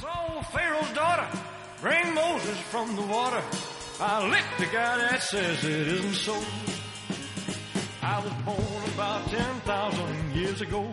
[0.00, 1.26] saw Pharaoh's daughter
[1.80, 3.42] bring Moses from the water.
[4.00, 6.34] I licked the guy that says it isn't so.
[8.02, 10.86] I was born about 10,000 years ago.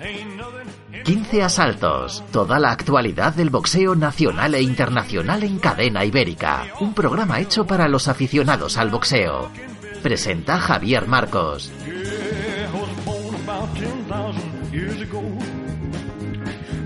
[0.00, 6.04] Ain't nothing in 15 asaltos, toda la actualidad del boxeo nacional e internacional en cadena
[6.04, 6.66] ibérica.
[6.80, 9.50] Un programa hecho para los aficionados al boxeo.
[10.02, 11.70] Presenta Javier Marcos.
[14.72, 15.51] Yeah,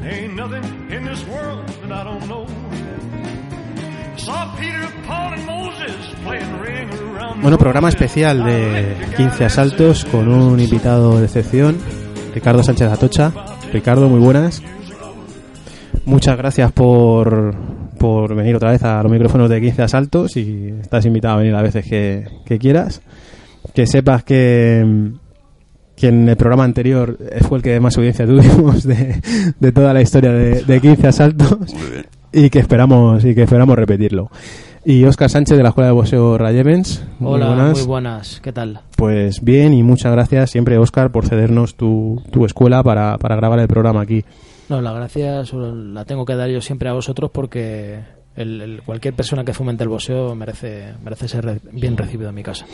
[0.09, 2.47] Ain't nothing in this world that I don't know.
[4.17, 10.05] Saw Peter, Paul, and Moses playing ring around the Bueno, programa especial de 15 asaltos
[10.05, 11.77] con un invitado de excepción,
[12.35, 13.33] Ricardo Sánchez Atocha.
[13.73, 14.63] Ricardo, muy buenas.
[16.05, 17.57] Muchas gracias por,
[17.99, 21.53] por venir otra vez a los micrófonos de 15 asaltos y estás invitado a venir
[21.53, 23.03] las veces que, que quieras.
[23.75, 24.85] Que sepas que,
[25.97, 27.19] que en el programa anterior
[27.49, 29.21] fue el que más audiencia tuvimos de,
[29.59, 31.75] de toda la historia de, de 15 asaltos
[32.33, 34.31] y que esperamos y que esperamos repetirlo.
[34.85, 37.03] Y Óscar Sánchez de la Escuela de Boxeo Rayevens.
[37.21, 37.79] Hola, buenas.
[37.79, 38.41] muy buenas.
[38.41, 38.81] ¿Qué tal?
[38.97, 43.59] Pues bien y muchas gracias siempre Óscar por cedernos tu, tu escuela para, para grabar
[43.59, 44.25] el programa aquí.
[44.69, 47.99] No, la gracia solo la tengo que dar yo siempre a vosotros porque
[48.37, 52.35] el, el- cualquier persona que fomente el boxeo merece, merece ser re- bien recibido en
[52.37, 52.65] mi casa.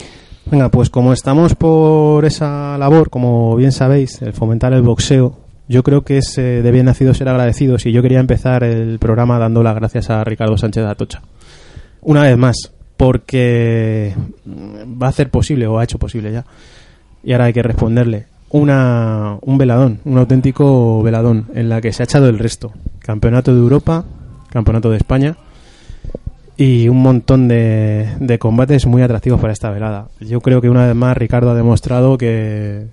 [0.46, 5.36] Venga, pues como estamos por esa labor, como bien sabéis, el fomentar el boxeo,
[5.68, 8.98] yo creo que es eh, de bien nacido ser agradecidos y yo quería empezar el
[8.98, 11.22] programa dando las gracias a Ricardo Sánchez Atocha.
[12.02, 14.14] Una vez más, porque
[14.46, 16.44] va a hacer posible, o ha hecho posible ya,
[17.22, 22.02] y ahora hay que responderle, una, un veladón, un auténtico veladón, en la que se
[22.02, 22.72] ha echado el resto.
[22.98, 24.04] Campeonato de Europa,
[24.50, 25.36] Campeonato de España,
[26.56, 30.08] y un montón de, de combates muy atractivos para esta velada.
[30.20, 32.86] Yo creo que una vez más Ricardo ha demostrado que,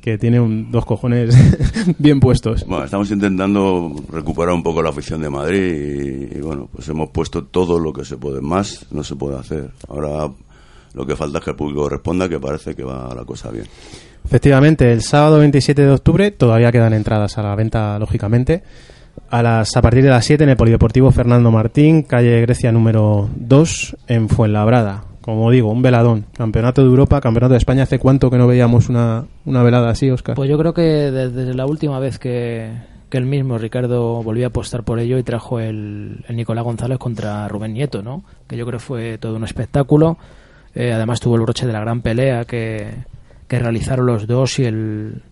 [0.00, 1.34] que tiene un- dos cojones
[1.98, 2.64] bien puestos.
[2.66, 7.10] Bueno, estamos intentando recuperar un poco la afición de Madrid y, y, bueno, pues hemos
[7.10, 8.40] puesto todo lo que se puede.
[8.40, 9.70] Más no se puede hacer.
[9.88, 10.28] Ahora
[10.94, 13.66] lo que falta es que el público responda, que parece que va la cosa bien.
[14.24, 18.62] Efectivamente, el sábado 27 de octubre todavía quedan entradas a la venta, lógicamente.
[19.30, 23.28] A, las, a partir de las 7 en el Polideportivo Fernando Martín, calle Grecia número
[23.36, 25.04] 2, en Fuenlabrada.
[25.20, 26.26] Como digo, un veladón.
[26.36, 27.84] Campeonato de Europa, Campeonato de España.
[27.84, 30.36] ¿Hace cuánto que no veíamos una, una velada así, Oscar?
[30.36, 32.70] Pues yo creo que desde la última vez que,
[33.08, 36.98] que el mismo Ricardo volvió a apostar por ello y trajo el, el Nicolás González
[36.98, 38.22] contra Rubén Nieto, ¿no?
[38.46, 40.18] Que yo creo que fue todo un espectáculo.
[40.74, 42.90] Eh, además tuvo el broche de la gran pelea que,
[43.48, 45.22] que realizaron los dos y el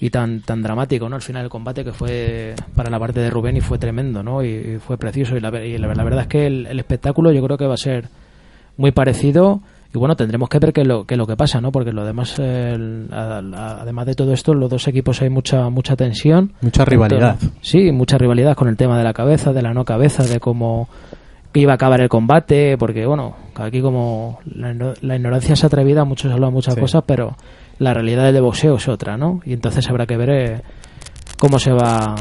[0.00, 1.16] y tan tan dramático, ¿no?
[1.16, 4.42] Al final el combate que fue para la parte de Rubén y fue tremendo, ¿no?
[4.42, 7.30] Y, y fue precioso y la, y la, la verdad es que el, el espectáculo
[7.32, 8.08] yo creo que va a ser
[8.78, 9.60] muy parecido
[9.92, 12.38] y bueno tendremos que ver qué lo que lo que pasa no porque lo demás
[12.38, 17.36] el- además de todo esto en los dos equipos hay mucha mucha tensión Mucha rivalidad.
[17.60, 20.88] Sí mucha rivalidad con el tema de la cabeza de la no cabeza de cómo
[21.54, 24.72] iba a acabar el combate porque bueno aquí como la,
[25.02, 26.80] la ignorancia es atrevida muchos hablan muchas Sí.
[26.80, 27.36] cosas pero
[27.80, 30.62] la realidad del boxeo es otra no y entonces habrá que ver eh,
[31.38, 32.14] cómo se va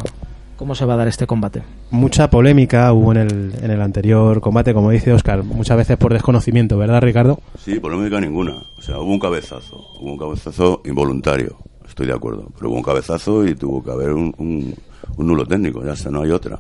[0.56, 1.62] cómo se va a dar este combate
[1.92, 6.14] Mucha polémica hubo en el, en el anterior combate, como dice Oscar, muchas veces por
[6.14, 7.40] desconocimiento, ¿verdad, Ricardo?
[7.58, 8.58] Sí, polémica ninguna.
[8.78, 9.78] O sea, hubo un cabezazo.
[10.00, 11.58] Hubo un cabezazo involuntario.
[11.88, 12.48] Estoy de acuerdo.
[12.56, 14.76] Pero hubo un cabezazo y tuvo que haber un, un-
[15.18, 15.84] un nulo técnico.
[15.84, 16.60] Ya está, no hay otra.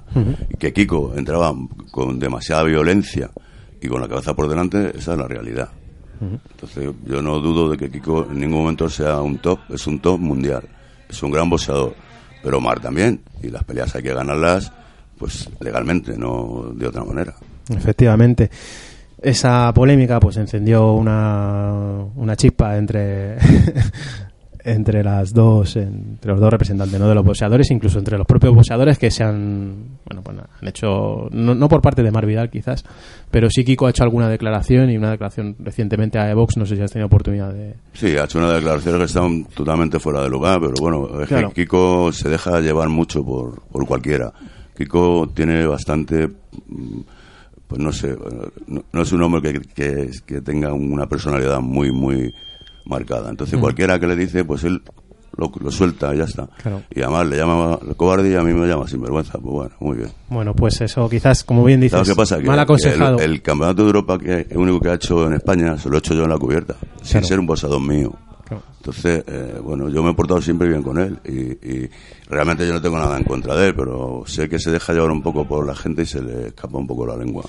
[0.49, 1.53] Y que Kiko entraba
[1.91, 3.29] con demasiada violencia
[3.79, 5.69] y con la cabeza por delante, esa es la realidad.
[6.21, 9.59] Entonces, yo no dudo de que Kiko en ningún momento sea un top.
[9.69, 10.63] Es un top mundial.
[11.07, 11.95] Es un gran boxeador.
[12.43, 13.21] Pero Omar también.
[13.41, 14.71] Y las peleas hay que ganarlas,
[15.17, 17.35] pues legalmente, no de otra manera.
[17.69, 18.49] Efectivamente.
[19.21, 23.37] Esa polémica pues encendió una, una chispa entre
[24.63, 28.53] entre las dos entre los dos representantes no de los boxeadores incluso entre los propios
[28.53, 32.49] boxeadores que se han bueno pues han hecho no, no por parte de Mar Vidal
[32.49, 32.83] quizás
[33.31, 36.75] pero sí Kiko ha hecho alguna declaración y una declaración recientemente a Evox no sé
[36.75, 39.21] si has tenido oportunidad de Sí, ha hecho una declaración que está
[39.55, 41.49] totalmente fuera de lugar, pero bueno, es Claro.
[41.49, 44.31] que Kiko se deja llevar mucho por, por cualquiera.
[44.77, 46.29] Kiko tiene bastante,
[47.67, 48.15] pues no sé,
[48.67, 52.33] no, no es un hombre que, que, que tenga una personalidad muy, muy
[52.89, 53.29] marcada.
[53.29, 54.81] Entonces cualquiera que le dice, pues él
[55.37, 56.47] lo, lo suelta y ya está.
[56.61, 56.81] Claro.
[56.93, 59.33] Y además le llama cobarde y a mí me llama sinvergüenza.
[59.39, 60.11] Pues bueno, muy bien.
[60.29, 62.37] bueno pues eso quizás como bien dices ¿Sabes qué pasa?
[62.39, 65.25] Que, mal que aconsejado el, el campeonato de Europa, que el único que ha hecho
[65.27, 68.13] en España, se lo he hecho yo en la cubierta, sin ser un boxeador mío.
[68.45, 68.63] Claro.
[68.77, 71.39] Entonces, eh, bueno, yo me he portado siempre bien con él y,
[71.69, 71.89] y
[72.27, 75.11] realmente yo no tengo nada en contra de él, pero sé que se deja llevar
[75.11, 77.43] un poco por la gente y se le escapa un poco la lengua.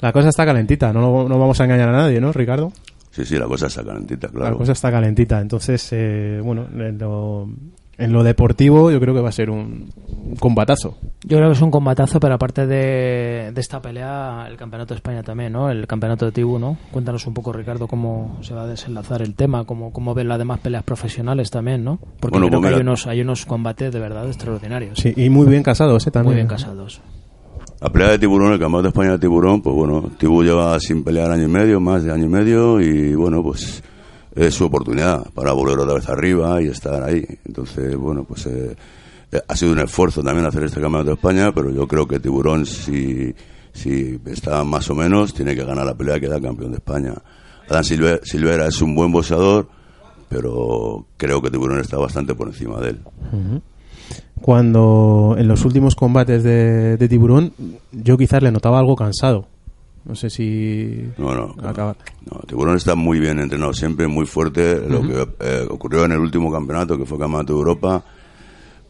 [0.00, 2.72] la cosa está calentita no, no vamos a engañar a nadie ¿no Ricardo?
[3.14, 4.50] Sí, sí, la cosa está calentita, claro.
[4.52, 5.40] La cosa está calentita.
[5.40, 7.48] Entonces, eh, bueno, eh, lo-
[7.96, 10.98] En lo deportivo yo creo que va a ser un, un combatazo.
[11.22, 14.98] Yo creo que es un combatazo, pero aparte de, de esta pelea, el Campeonato de
[14.98, 15.70] España también, ¿no?
[15.70, 16.76] El Campeonato de Tibu, ¿no?
[16.90, 20.38] Cuéntanos un poco, Ricardo, cómo se va a desenlazar el tema, cómo, cómo ven las
[20.38, 22.00] demás peleas profesionales también, ¿no?
[22.18, 22.90] Porque Bueno, creo pues que hay mira.
[22.90, 24.98] unos, hay unos combates de verdad extraordinarios.
[24.98, 26.10] Sí, y muy bien casados, ¿eh?
[26.10, 26.30] También.
[26.30, 27.00] Muy bien casados.
[27.84, 31.04] La pelea de tiburón, el campeonato de España de tiburón, pues bueno, Tibu lleva sin
[31.04, 33.82] pelear año y medio, más de año y medio, y bueno, pues
[34.34, 37.26] es su oportunidad para volver otra vez arriba y estar ahí.
[37.44, 38.74] Entonces, bueno, pues eh,
[39.46, 42.64] ha sido un esfuerzo también hacer este campeonato de España, pero yo creo que Tiburón,
[42.64, 43.34] si,
[43.74, 47.12] si está más o menos, tiene que ganar la pelea y quedar campeón de España.
[47.68, 49.68] Adán Silve- Silvera es un buen boxeador,
[50.30, 53.00] pero creo que Tiburón está bastante por encima de él.
[54.40, 57.52] Cuando en los últimos combates de, de Tiburón,
[57.92, 59.46] yo quizás le notaba algo cansado.
[60.04, 61.08] No sé si.
[61.16, 61.54] No, no.
[61.54, 61.68] claro.
[61.70, 61.96] Acaba-
[62.30, 64.82] No, Tiburón está muy bien entrenado, siempre muy fuerte.
[64.86, 68.04] Lo que eh, ocurrió en el último campeonato, que fue Campeonato de Europa,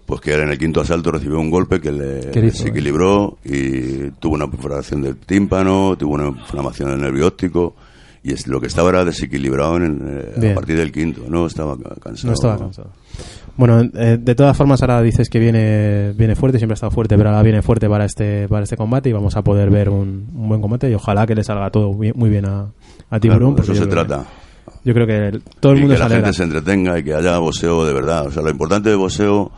[0.06, 4.10] pues que en el quinto asalto recibió un golpe que le ¿Qué hizo, desequilibró y
[4.18, 7.74] tuvo una perforación del tímpano, tuvo una inflamación del nervio óptico.
[8.24, 11.46] Y es, lo que estaba era desequilibrado en el- eh, a partir del quinto, no
[11.46, 12.28] estaba ca- cansado.
[12.28, 12.90] No estaba cansado.
[13.56, 17.16] Bueno, eh, de todas formas ahora dices que viene viene fuerte, siempre ha estado fuerte,
[17.16, 20.28] pero ahora viene fuerte para este para este combate y vamos a poder ver un,
[20.34, 22.66] un buen combate y ojalá que le salga todo bien- muy bien a, a
[23.08, 23.54] Claro, Tiburón.
[23.56, 24.24] porque eso se que- trata.
[24.84, 27.14] yo creo que el- todo el y mundo que la gente se entretenga y que
[27.14, 28.26] haya boxeo de verdad.
[28.26, 29.52] O sea, lo importante de boxeo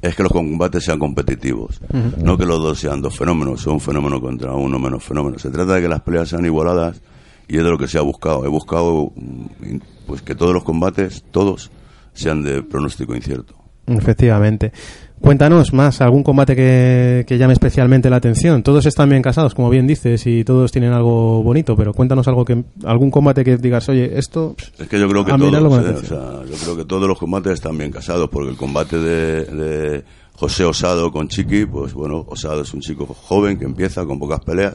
[0.00, 1.80] es que los combates sean competitivos.
[2.22, 5.38] No que los dos sean dos fenómenos, o un fenómeno contra uno menos fenómeno.
[5.38, 7.00] Se trata de que las peleas sean igualadas
[7.48, 8.44] y es de lo que se ha buscado.
[8.44, 9.76] He buscado mm,
[10.06, 11.70] pues que todos los combates, todos,
[12.14, 13.54] sean de pronóstico incierto.
[13.86, 14.72] Efectivamente.
[15.20, 18.62] Cuéntanos más, algún combate que, que llame especialmente la atención.
[18.62, 22.44] Todos están bien casados, como bien dices, y todos tienen algo bonito, pero cuéntanos algo
[22.44, 25.94] que algún combate que digas, oye, esto Es que yo creo que todos, ¿eh?
[25.94, 29.44] o sea, yo creo que todos los combates están bien casados, porque el combate de,
[29.46, 34.18] de José Osado con Chiqui, pues bueno, Osado es un chico joven que empieza con
[34.18, 34.74] pocas peleas,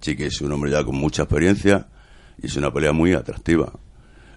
[0.00, 1.88] Chiqui es un hombre ya con mucha experiencia
[2.42, 3.70] y es una pelea muy atractiva.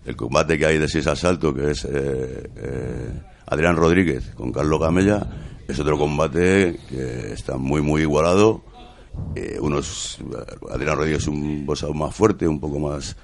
[0.08, 4.80] El combate que hay de seis asaltos, que es eh, eh, Adrián Rodríguez con Carlos
[4.80, 5.28] Gamella,
[5.68, 8.64] es otro combate que está muy, muy igualado.
[9.36, 10.20] Eh, unos,
[10.72, 13.18] Adrián Rodríguez es un boxeador más fuerte, un poco más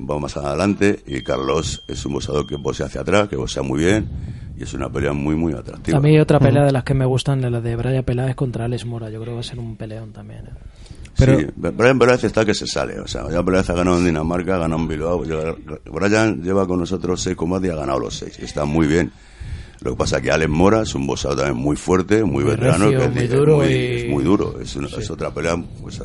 [0.00, 3.80] va más adelante y Carlos es un boxeador que boxea hacia atrás, que boxea muy
[3.84, 4.08] bien
[4.58, 5.98] y es una pelea muy muy atractiva.
[5.98, 8.64] A mí otra pelea de las que me gustan de la de Brian Peláez contra
[8.64, 9.10] Alex Mora.
[9.10, 10.46] Yo creo que va a ser un peleón también.
[10.46, 10.69] ¿eh?
[11.20, 14.06] Pero- Sí, Brian Peláez está que se sale, o sea, Brian Peláez ha ganado en
[14.06, 15.54] Dinamarca, ha ganado en Bilbao, lleva-
[15.92, 19.12] Brian lleva con nosotros seis combates y ha ganado los seis, está muy bien.
[19.82, 22.52] Lo que pasa es que Alex Mora es un boxeador también muy fuerte, muy, Muy
[22.52, 25.10] veterano, recio, que es, muy es duro muy, y- es muy duro, es, una- es
[25.10, 26.02] otra pelea pues,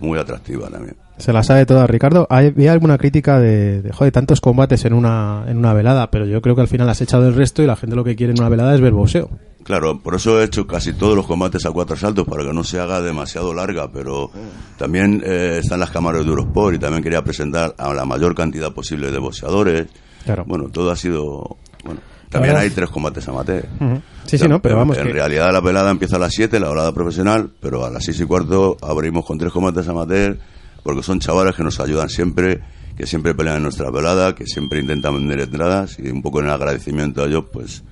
[0.00, 0.94] muy atractiva también.
[1.16, 2.26] se la sabe toda Ricardo.
[2.28, 6.10] ¿Hay, había alguna crítica de, de, joder, tantos combates en una, en una velada?
[6.10, 8.14] Pero yo creo que al final has echado el resto y la gente lo que
[8.16, 9.30] quiere en una velada es ver boxeo.
[9.64, 12.62] Claro, por eso he hecho casi todos los combates a cuatro asaltos para que no
[12.64, 14.30] se haga demasiado larga, pero
[14.76, 18.72] también eh, están las cámaras de Eurosport y también quería presentar a la mayor cantidad
[18.72, 19.88] posible de boxeadores.
[20.24, 20.44] Claro.
[20.46, 21.56] Bueno, todo ha sido...
[21.84, 23.66] Bueno, también hay tres combates amateur.
[23.80, 24.02] Ujú.
[24.26, 26.68] Sí, sí, no, pero vamos En que- realidad la velada empieza a las 7, la
[26.68, 30.38] velada profesional, pero a las seis y cuarto abrimos con tres combates amateur,
[30.82, 32.60] porque son chavales que nos ayudan siempre,
[32.96, 36.48] que siempre pelean en nuestra velada, que siempre intentan vender entradas, y un poco en
[36.50, 37.82] agradecimiento a ellos, pues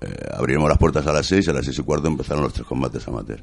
[0.00, 0.06] eh,
[0.36, 2.66] abriremos las puertas a las 6 y a las seis y cuarto empezaron los tres
[2.66, 3.40] combates amateur.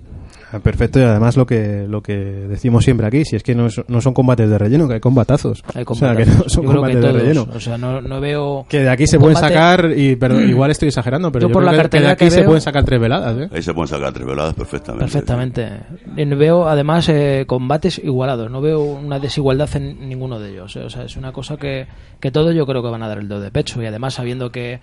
[0.51, 3.67] Ah, Perfecto, y además lo que, lo que decimos siempre aquí, si es que no,
[3.67, 5.63] es- no son combates de relleno, que hay combatazos.
[5.74, 7.48] Hay O sea, que no son Yo combates de relleno.
[7.53, 8.65] O sea, no, no veo.
[8.70, 11.63] Que de aquí se pueden sacar, y perdón, igual estoy exagerando, pero Yo yo, por
[11.63, 13.50] creo la que- de aquí que se pueden sacar tres veladas, ¿eh?
[13.53, 15.05] Ahí se pueden sacar tres veladas perfectamente.
[15.05, 15.70] Perfectamente.
[16.17, 20.75] Y Veo además eh, combates igualados, no veo una desigualdad en ninguno de ellos.
[20.75, 20.84] eh.
[20.84, 21.88] O sea, es una cosa que,
[22.20, 23.81] que todos yo creo que van a dar el dedo de pecho.
[23.81, 24.79] Y además sabiendo que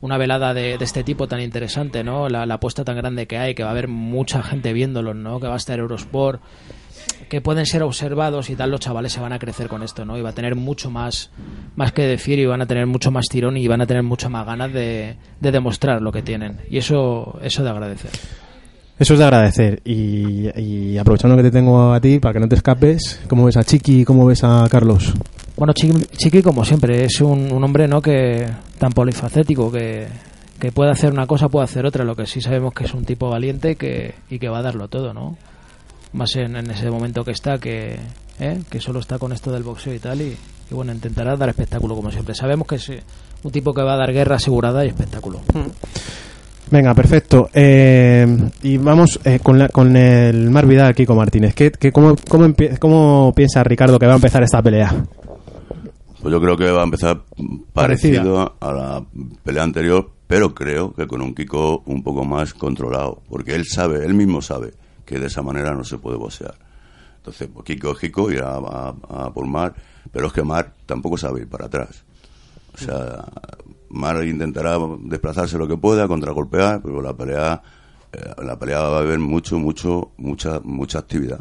[0.00, 2.28] una velada de, de este tipo tan interesante, ¿no?
[2.28, 5.40] La, la apuesta tan grande que hay, que va a haber mucha gente viéndolo, ¿no?
[5.40, 6.40] Que va a estar Eurosport,
[7.28, 10.18] que pueden ser observados y tal, los chavales se van a crecer con esto, ¿no?
[10.18, 11.30] Y va a tener mucho más,
[11.76, 14.30] más que decir y van a tener mucho más tirón y van a tener mucho
[14.30, 16.60] más ganas de, de demostrar lo que tienen.
[16.70, 18.10] Y eso, eso de agradecer.
[19.00, 19.80] Eso es de agradecer.
[19.86, 23.56] Y, y aprovechando que te tengo a ti, para que no te escapes, ¿cómo ves
[23.56, 25.14] a Chiqui y cómo ves a Carlos?
[25.56, 28.46] Bueno, Chiqui, Chiqui, como siempre, es un, un hombre no que
[28.78, 30.06] tan polifacético que,
[30.58, 32.04] que puede hacer una cosa, puede hacer otra.
[32.04, 34.88] Lo que sí sabemos que es un tipo valiente que, y que va a darlo
[34.88, 35.38] todo, ¿no?
[36.12, 37.98] Más en, en ese momento que está, que,
[38.38, 38.60] ¿eh?
[38.68, 40.20] que solo está con esto del boxeo y tal.
[40.20, 40.36] Y,
[40.70, 42.34] y bueno, intentará dar espectáculo como siempre.
[42.34, 42.92] Sabemos que es
[43.42, 45.40] un tipo que va a dar guerra asegurada y espectáculo.
[46.70, 47.48] Venga, perfecto.
[47.52, 48.26] Eh,
[48.62, 51.54] y vamos eh, con, la- con el Mar Vidal, Kiko Martínez.
[51.54, 52.46] ¿Qué, qué, cómo, cómo,
[52.78, 54.94] ¿Cómo piensa Ricardo que va a empezar esta pelea?
[56.22, 57.22] Pues yo creo que va a empezar
[57.72, 58.22] Parecida.
[58.22, 59.04] parecido a la
[59.42, 64.04] pelea anterior, pero creo que con un Kiko un poco más controlado, porque él sabe,
[64.04, 64.72] él mismo sabe
[65.06, 66.54] que de esa manera no se puede boxear.
[67.16, 69.74] Entonces, pues, Kiko es Kiko, irá a, a por Mar,
[70.12, 72.04] pero es que Mar tampoco sabe ir para atrás.
[72.74, 73.24] O sea,
[73.90, 77.60] Mar intentará desplazarse lo que pueda, contragolpear, pero la pelea,
[78.12, 81.40] eh, la pelea va a haber mucho, mucho, mucha, mucha actividad.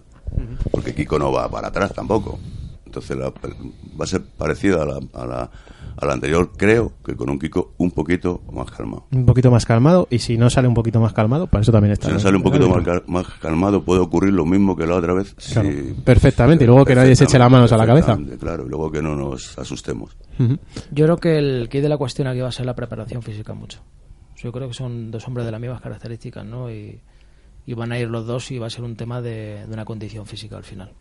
[0.72, 2.40] Porque Kiko no va para atrás tampoco.
[2.86, 5.52] Entonces la, va a ser parecida a la, a la,
[5.98, 9.06] a la anterior, creo que con un Kiko un poquito más calmado.
[9.12, 11.92] Un poquito más calmado, y si no sale un poquito más calmado, para eso también
[11.94, 12.08] está.
[12.08, 14.96] Si no sale un poquito más, cal- más calmado, puede ocurrir lo mismo que la
[14.96, 15.36] otra vez.
[15.54, 18.18] Claro, si- perfectamente, y luego que nadie se eche las manos a la cabeza.
[18.40, 20.16] Claro, y luego que no nos asustemos.
[20.40, 20.58] Ujú.
[20.92, 23.54] Yo creo que el key de la cuestión aquí va a ser la preparación física
[23.54, 23.80] mucho.
[24.38, 26.72] Yo creo que son dos hombres de las mismas características, ¿no?
[26.72, 27.00] Y,
[27.66, 29.84] y van a ir los dos y va a ser un tema de, de una
[29.86, 30.92] condición física al final.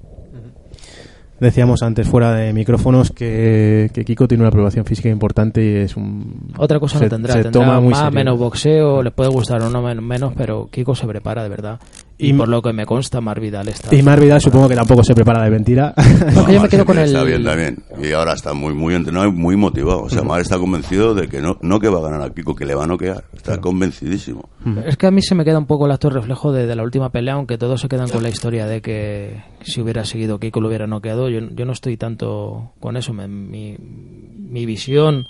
[1.40, 5.96] Decíamos antes, fuera de micrófonos, que, que Kiko tiene una aprobación física importante y es
[5.96, 6.52] un.
[6.58, 8.12] Otra cosa se- no tendrá, se tendrá toma muy más serio.
[8.12, 11.78] menos boxeo, les puede gustar o no men- menos, pero Kiko se prepara de verdad.
[12.20, 13.94] Y, Y- por lo que me consta, Mar Vidal está.
[13.94, 15.94] Y Mar Vidal supongo que tampoco se prepara de mentira.
[16.34, 17.78] No, yo me quedo con siempre el- Está bien también.
[18.02, 20.02] Y ahora está muy muy entrenado y muy motivado.
[20.02, 22.56] O sea, Mar está convencido de que no, no que va a ganar a Kiko,
[22.56, 23.22] que le va a noquear.
[23.32, 24.48] Está convencidísimo.
[24.84, 26.82] Es que a mí se me queda un poco el acto reflejo de, de la
[26.82, 30.60] última pelea, aunque todos se quedan con la historia de que si hubiera seguido Kiko
[30.60, 31.28] lo hubiera noqueado.
[31.28, 33.12] Yo, yo no estoy tanto con eso.
[33.12, 35.28] Me- mi, mi visión,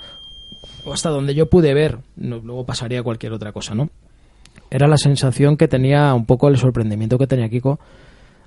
[0.86, 3.90] o hasta donde yo pude ver, no- luego pasaría cualquier otra cosa, ¿no?
[4.70, 7.78] Era la sensación que tenía, un poco el sorprendimiento que tenía Kiko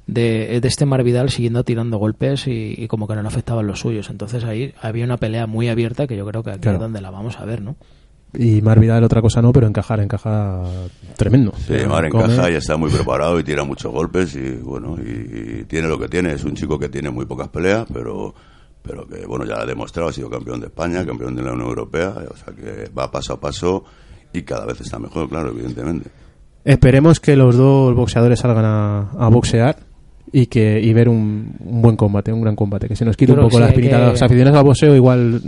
[0.07, 3.65] de, de este Mar Vidal siguiendo tirando golpes y, y como que no le afectaban
[3.67, 4.09] los suyos.
[4.09, 6.77] Entonces ahí había una pelea muy abierta que yo creo que aquí Claro.
[6.77, 7.75] es donde la vamos a ver, ¿no?
[8.33, 10.61] y Mar Vidal otra cosa no, pero encajar, encaja
[11.17, 11.51] tremendo.
[11.67, 15.65] Sí, Mar encaja y está muy preparado y tira muchos golpes y bueno, y, y
[15.65, 16.31] tiene lo que tiene.
[16.31, 18.33] Es un chico que tiene muy pocas peleas, pero
[18.83, 21.51] pero que bueno, ya lo ha demostrado, ha sido campeón de España, campeón de la
[21.51, 23.83] Unión Europea, o sea que va paso a paso
[24.33, 26.09] y cada vez está mejor, claro, evidentemente.
[26.63, 29.77] Esperemos que los dos boxeadores salgan a, boxear
[30.33, 33.33] y que y ver un, un buen combate, un gran combate, que se nos quite
[33.33, 33.97] Yo un poco la espinita.
[33.97, 35.41] que- A los aficionados al boxeo, igual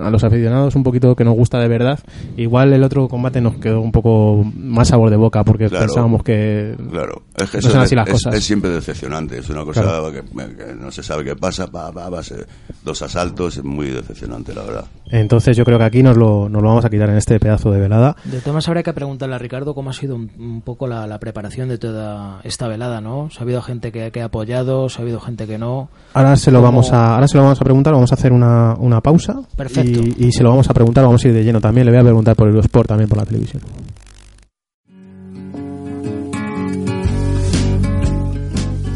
[0.00, 1.98] a los aficionados un poquito que nos gusta de verdad,
[2.36, 5.86] igual el otro combate nos quedó un poco más sabor de boca porque Claro.
[5.86, 8.34] pensábamos que Claro, es que no son así las es- cosas.
[8.34, 10.12] es siempre decepcionante, es una cosa Claro.
[10.12, 12.46] que, que no se sabe qué pasa, pa, pa, va a ser
[12.84, 14.84] dos asaltos, es muy decepcionante, la verdad.
[15.10, 17.70] Entonces yo creo que aquí nos lo, nos lo vamos a quitar en este pedazo
[17.72, 18.14] de velada.
[18.24, 21.18] De temas habría que preguntarle a Ricardo cómo ha sido un, un poco la, la
[21.18, 23.30] preparación de toda esta velada, ¿no?
[23.38, 25.88] Ha habido gente que, que ha apoyado, se ha habido gente que no.
[26.12, 26.68] Ahora se lo ¿Cómo?
[26.72, 30.00] vamos a ahora se lo vamos a preguntar, vamos a hacer una, una pausa Perfecto.
[30.18, 32.00] Y, y se lo vamos a preguntar, vamos a ir de lleno también, le voy
[32.00, 33.62] a preguntar por el Sport también por la televisión.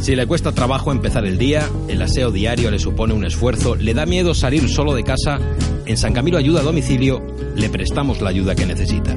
[0.00, 3.94] Si le cuesta trabajo empezar el día, el aseo diario le supone un esfuerzo, le
[3.94, 5.38] da miedo salir solo de casa,
[5.86, 7.22] en San Camilo Ayuda a Domicilio
[7.54, 9.16] le prestamos la ayuda que necesita.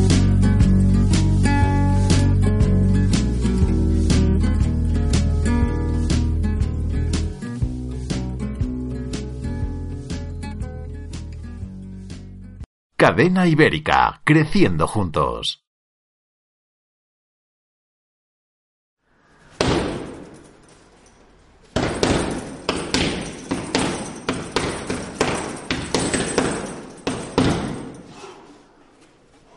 [13.01, 15.65] Cadena Ibérica, creciendo juntos.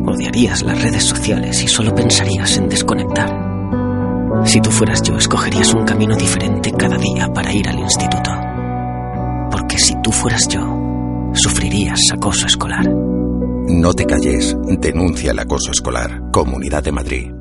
[0.04, 4.42] Odiarías las redes sociales y solo pensarías en desconectar.
[4.44, 8.30] Si tú fueras yo, escogerías un camino diferente cada día para ir al instituto.
[9.48, 10.60] Porque si tú fueras yo,
[11.34, 12.84] sufrirías acoso escolar.
[12.88, 16.20] No te calles, denuncia el acoso escolar.
[16.32, 17.33] Comunidad de Madrid.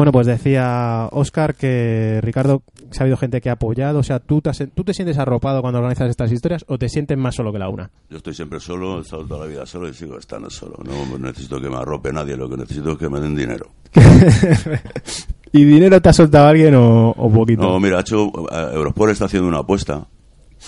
[0.00, 4.18] Bueno, pues decía Oscar que Ricardo, se ha habido gente que ha apoyado, o sea,
[4.18, 7.34] ¿tú te, has- ¿tú te sientes arropado cuando organizas estas historias o te sientes más
[7.34, 7.90] solo que la una?
[8.08, 10.78] Yo estoy siempre solo, he estado toda la vida solo y sigo estando solo.
[10.82, 13.66] No necesito que me arrope nadie, lo que necesito es que me den dinero.
[15.52, 17.60] ¿Y dinero te ha soltado alguien o, o poquito?
[17.60, 20.06] No, mira, ha hecho, eh, Eurosport está haciendo una apuesta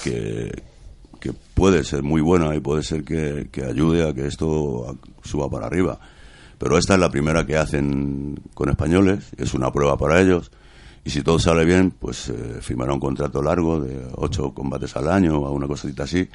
[0.05, 0.53] que,
[1.21, 5.49] que puede ser muy buena y puede ser que, que ayude a que esto suba
[5.49, 5.99] para arriba.
[6.62, 10.50] Pero esta es la primera que hacen con españoles, es una prueba para ellos.
[11.04, 15.09] Y si todo sale bien, pues eh, firmará un contrato largo de ocho combates al
[15.11, 16.28] año o alguna cosita así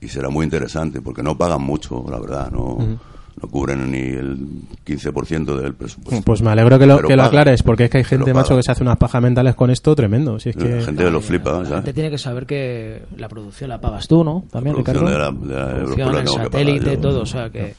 [0.00, 4.38] y será muy interesante porque no pagan mucho, la verdad, no, no cubren ni el
[4.86, 6.22] 15% del presupuesto.
[6.24, 8.62] Pues me alegro que lo, que lo aclares, porque es que hay gente, macho, que
[8.62, 10.38] se hace unas pajas mentales con esto tremendo.
[10.38, 10.76] Si es que...
[10.76, 11.70] La gente lo flipa, La ¿sabes?
[11.78, 14.44] gente tiene que saber que la producción la pagas tú, ¿no?
[14.52, 15.40] También, La producción Ricardo.
[15.40, 17.00] de la- de la producción, Europol la satélite, yo.
[17.00, 17.74] todo, o sea que...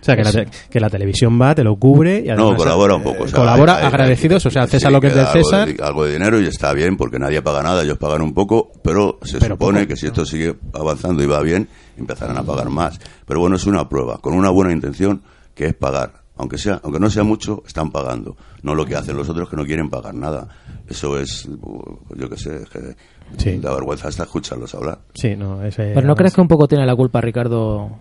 [0.00, 2.52] O sea, que la, te- que la televisión va, te lo cubre y además...
[2.52, 3.24] No, colabora un poco.
[3.24, 5.32] o sea, colabora hay- hay- agradecidos, o sea, sí, César lo que es queda del
[5.36, 5.68] algo César.
[5.76, 8.70] de- Algo de dinero y está bien porque nadie paga nada, ellos pagan un poco,
[8.82, 9.88] pero se Pero supone poco.
[9.88, 13.00] que si esto sigue avanzando y va bien, empezarán a pagar más.
[13.26, 15.22] Pero bueno, es una prueba, con una buena intención
[15.54, 16.12] que es pagar.
[16.40, 18.36] Aunque sea, aunque no sea mucho, están pagando.
[18.62, 20.46] No lo que hacen los otros que no quieren pagar nada.
[20.88, 21.48] Eso es,
[22.16, 22.78] yo qué sé, es que
[23.36, 23.58] Sí.
[23.58, 25.00] da vergüenza hasta escucharlos hablar.
[25.14, 27.98] Sí, no, ese- Pero ¿no crees que un poco tiene la culpa Ricardo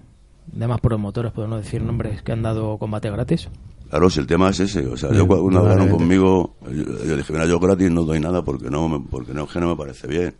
[0.52, 3.50] de más promotores, por no decir nombres, que han dado combate gratis?
[3.90, 7.32] Claro, si el tema es ese, o sea, yo cuando hablaron conmigo, yo, yo dije,
[7.32, 10.08] mira, yo gratis no doy nada porque no, me, porque no, que no me parece
[10.08, 10.36] bien.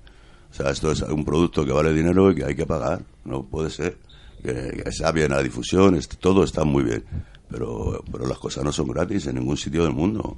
[0.50, 3.44] O sea, esto es un producto que vale dinero y que hay que pagar, no
[3.44, 3.98] puede ser.
[4.44, 7.04] Que, que está bien la difusión, es- todo está muy bien,
[7.50, 10.36] pero, pero las cosas no son gratis en ningún sitio del mundo.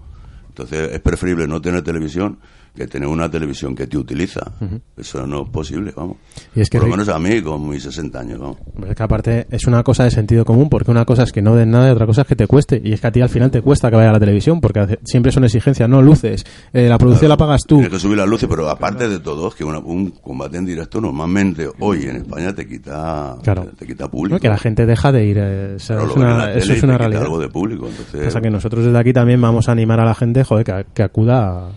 [0.50, 2.40] Entonces es preferible no tener televisión
[2.76, 4.52] que tener una televisión que te utiliza.
[4.98, 6.18] Eso no es posible, vamos.
[6.56, 8.58] Y es que Por lo menos a mí, con mis 60 años, vamos.
[8.76, 11.42] Pues es que aparte es una cosa de sentido común, porque una cosa es que
[11.42, 12.82] no den nada y otra cosa es que te cueste.
[12.84, 15.00] Y es que a ti al final te cuesta que vaya a la televisión, porque
[15.04, 16.46] siempre son exigencias, no luces.
[16.74, 17.76] Eh, la producción la pagas tú.
[17.76, 20.66] Tienes que subir las luces, pero aparte de todo, es que una- un combate en
[20.66, 23.66] directo normalmente hoy en España te quita, Claro.
[23.78, 24.36] te quita público.
[24.36, 24.40] ¿no?
[24.40, 25.38] Que la gente deja de ir.
[25.40, 27.24] eh, o sea, Claro, es una- eso es una realidad.
[27.24, 27.88] algo de público.
[27.88, 30.86] Entonces, Pasa que nosotros desde aquí también vamos a animar a la gente, joder, que,
[30.94, 31.70] que acuda a...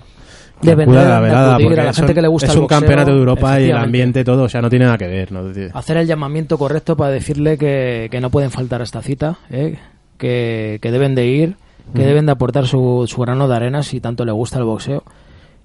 [0.63, 2.61] que de- la de velada, acudir porque a la gente que le gusta es el
[2.61, 5.33] un campeonato de Europa y el ambiente todo, o sea, no tiene nada que ver.
[5.33, 5.43] ¿no?
[5.75, 9.79] Hacer el llamamiento correcto para decirle que, que no pueden faltar a esta cita, ¿eh?
[10.19, 11.57] que, que deben de ir,
[11.95, 15.03] que deben de aportar su, su grano de arena si tanto le gusta el boxeo.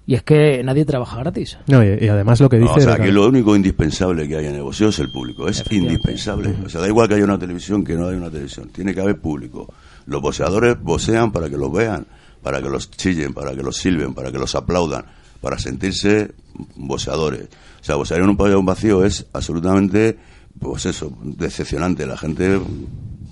[0.09, 1.57] Y es que nadie trabaja gratis.
[1.67, 2.79] No, y, y además lo que no, dice...
[2.79, 5.49] o sea, aquí lo único indispensable que hay en el boxeo es el público.
[5.49, 6.53] Es indispensable.
[6.65, 8.69] O sea, da igual que haya una televisión que no haya una televisión.
[8.69, 9.67] Tiene que haber público.
[10.05, 12.05] Los boxeadores boxean para que los vean,
[12.47, 15.03] para que los chillen, para que los silben, para que los aplaudan,
[15.41, 16.31] para sentirse
[16.77, 17.49] boxeadores.
[17.81, 20.17] O sea, boxear en un pabellón vacío es absolutamente,
[20.57, 22.05] pues eso, decepcionante.
[22.05, 22.57] La gente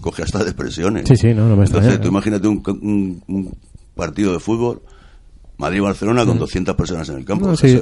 [0.01, 1.07] coge hasta depresiones.
[1.07, 2.11] Sí, sí, no, no me extraña, Entonces, tú ¿no?
[2.11, 3.57] imagínate un, un- un
[3.95, 4.81] partido de fútbol,
[5.59, 7.47] Madrid-Barcelona, con 200 personas en el campo.
[7.47, 7.79] No, Eso sí.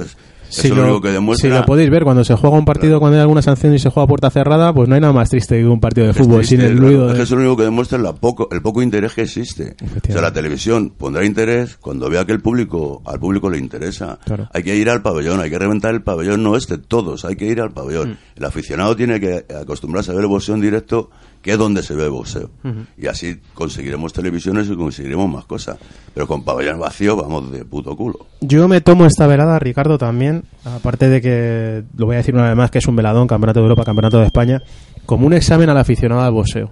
[0.58, 1.50] Es, eso Si es lo, único que demuestra.
[1.50, 3.90] si lo podéis ver, cuando se juega un partido, cuando hay alguna sanción y se
[3.90, 6.16] juega a puerta cerrada, pues no hay nada más triste que un partido de Es
[6.16, 7.06] fútbol triste, sin el ruido.
[7.06, 9.74] Es de- que eso lo único que demuestra la poco, el poco interés que existe.
[10.08, 14.18] O sea, la televisión pondrá interés cuando vea que el público, al público le interesa.
[14.24, 14.48] Claro.
[14.52, 17.46] Hay que ir al pabellón, hay que reventar el pabellón, no este, todos, hay que
[17.46, 18.10] ir al pabellón.
[18.10, 18.16] Mm.
[18.36, 21.10] El aficionado tiene que acostumbrarse a ver el boxeo en directo,
[21.42, 22.50] que es donde se ve el boxeo.
[22.96, 25.76] Y así conseguiremos televisiones y conseguiremos más cosas.
[26.14, 28.26] Pero con pabellón vacío vamos de puto culo.
[28.40, 32.48] Yo me tomo esta velada, Ricardo, también, aparte de que, lo voy a decir una
[32.48, 34.62] vez más, que es un veladón, Campeonato de Europa, Campeonato de España,
[35.06, 36.70] como un examen al aficionado al boxeo.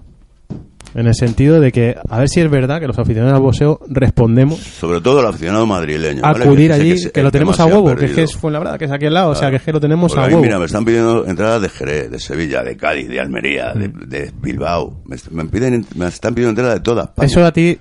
[0.95, 3.79] En el sentido de que, a ver si es verdad que los aficionados al boxeo
[3.89, 6.21] respondemos Sobre todo el aficionado madrileño.
[6.23, 8.91] acudir sé allí, se- que, lo tenemos a huevo, que es que Fuenlabrada, que es
[8.91, 10.43] aquí al lado, o sea, que es que lo tenemos Porque a mí, huevo.
[10.45, 14.31] mira, me están pidiendo entradas de Jerez, de Sevilla, de Cádiz, de Almería, de, de
[14.39, 15.01] Bilbao.
[15.05, 17.31] Me, me piden, me están pidiendo entradas de todas partes.
[17.31, 17.79] Eso a ti,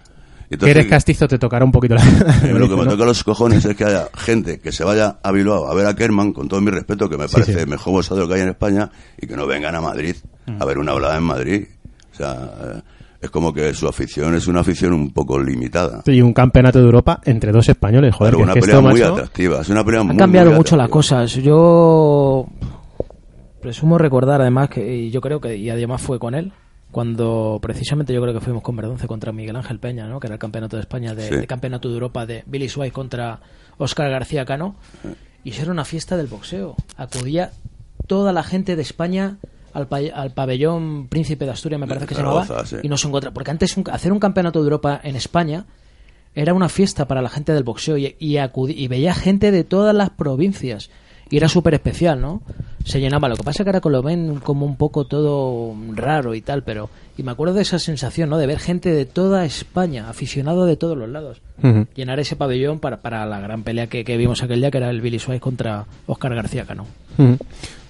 [0.59, 2.05] que Entonces, eres castizo, te tocará un poquito la...
[2.53, 5.69] Lo que me toca los cojones es que haya gente que se vaya a Bilbao
[5.71, 7.59] a ver a Kerman, con todo mi respeto, que me Sí, parece sí.
[7.61, 10.17] el mejor boxeador que hay en España, y que no vengan a Madrid
[10.59, 11.65] a ver una hablada en Madrid.
[12.13, 12.33] O sea,
[12.65, 12.81] eh,
[13.23, 16.03] es como que su afición es una afición un poco limitada.
[16.07, 18.77] Y un campeonato de Europa entre dos españoles, joder, Pero que una es que pelea
[18.77, 19.61] esto, muy macho, atractiva.
[19.61, 21.33] Es una pelea Han muy, cambiado muy mucho las cosas.
[21.35, 22.47] Yo
[23.61, 26.53] presumo recordar además que y yo creo que y además fue con él
[26.93, 30.21] cuando precisamente yo creo que fuimos con Verdonce contra Miguel Ángel Peña, ¿no?
[30.21, 31.35] Que era el campeonato de España de, Sí.
[31.37, 33.41] de campeonato de Europa de Billy Swipe contra
[33.79, 34.77] Oscar García Cano
[35.43, 36.77] y eso era una fiesta del boxeo.
[36.97, 37.51] Acudía
[38.07, 39.39] toda la gente de España
[39.73, 42.77] al, pa- al pabellón Príncipe de Asturias, me parece que se llamaba, sí.
[42.83, 43.33] y nos encontraba.
[43.35, 45.65] Porque antes un- hacer un campeonato de Europa en España
[46.35, 49.95] era una fiesta para la gente del boxeo y, y, y veía gente de todas
[49.95, 50.91] las provincias.
[51.31, 52.43] Y era súper especial, ¿no?
[52.85, 53.29] Se llenaba.
[53.29, 56.63] Lo que pasa es que ahora lo ven como un poco todo raro y tal,
[56.63, 56.91] pero...
[57.17, 58.39] Y me acuerdo de esa sensación, ¿no?
[58.39, 61.43] De ver gente de toda España, aficionado de todos los lados.
[61.95, 64.89] Llenar ese pabellón para, para la gran pelea que, que vimos aquel día, que era
[64.89, 66.87] el Billy Swipe contra Oscar García Cano.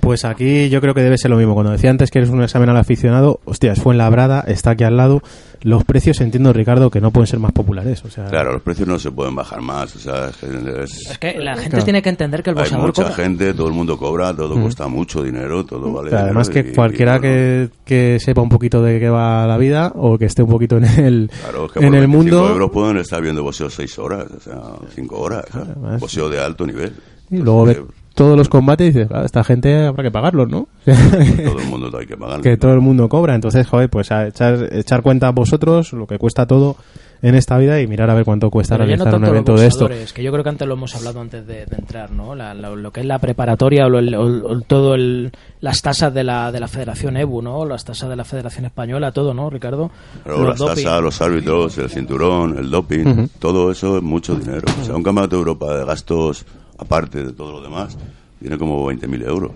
[0.02, 1.54] Pues aquí yo creo que debe ser lo mismo.
[1.54, 4.82] Cuando decía antes que eres un examen al aficionado, hostias, fue en Labrada, está aquí
[4.82, 5.22] al lado.
[5.62, 8.04] Los precios, entiendo, Ricardo, que no pueden ser más populares.
[8.04, 9.94] O sea, Claro, los precios no se pueden bajar más.
[9.94, 10.46] O sea, es que
[10.82, 11.84] es- Es que la gente Claro.
[11.84, 13.14] tiene que entender que el hay boxeador mucha cobra.
[13.14, 16.08] gente, todo el mundo cobra, todo cuesta mucho dinero, todo vale.
[16.08, 19.08] o sea, además que y- cualquiera y, bueno, que, que sepa un poquito de qué
[19.08, 21.94] va la vida o que esté un poquito en el, Claro, es que en por
[21.94, 22.08] el 25
[22.40, 22.48] mundo.
[22.52, 24.60] euros pueden estar viendo boxeo seis horas, o sea,
[24.96, 25.44] cinco horas.
[25.54, 26.92] o sea, boxeo de alto nivel.
[27.30, 27.66] Y luego
[28.14, 30.68] todos los combates y dices, "Ah, esta gente habrá que pagarlos, ¿no?
[30.84, 32.40] todo el mundo hay que pagar.
[32.40, 33.34] que todo el mundo cobra.
[33.34, 36.76] Entonces, joder, pues a echar, echar cuenta a vosotros lo que cuesta todo
[37.24, 39.54] en esta vida y mirar a ver cuánto cuesta Pero ya no realizar un evento
[39.54, 39.88] de esto.
[40.12, 42.34] que yo creo que antes lo hemos hablado antes de, de entrar, ¿no?
[42.34, 46.12] La- la- lo que es la preparatoria o, lo- el- o- todo el, las tasas
[46.12, 47.64] de la, de la Federación EBU, ¿no?
[47.64, 49.92] Las tasas de la Federación Española, todo, ¿no, Ricardo?
[50.24, 50.82] Pero Los las doping.
[50.84, 54.62] tasas, los árbitros, el cinturón, el doping, todo eso es mucho dinero.
[54.80, 56.44] O sea, un campeonato de Europa de gastos,
[56.82, 57.96] aparte de todo lo demás,
[58.40, 59.52] tiene como 20.000 euros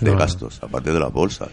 [0.00, 0.16] de No.
[0.18, 1.48] gastos, aparte de las bolsas.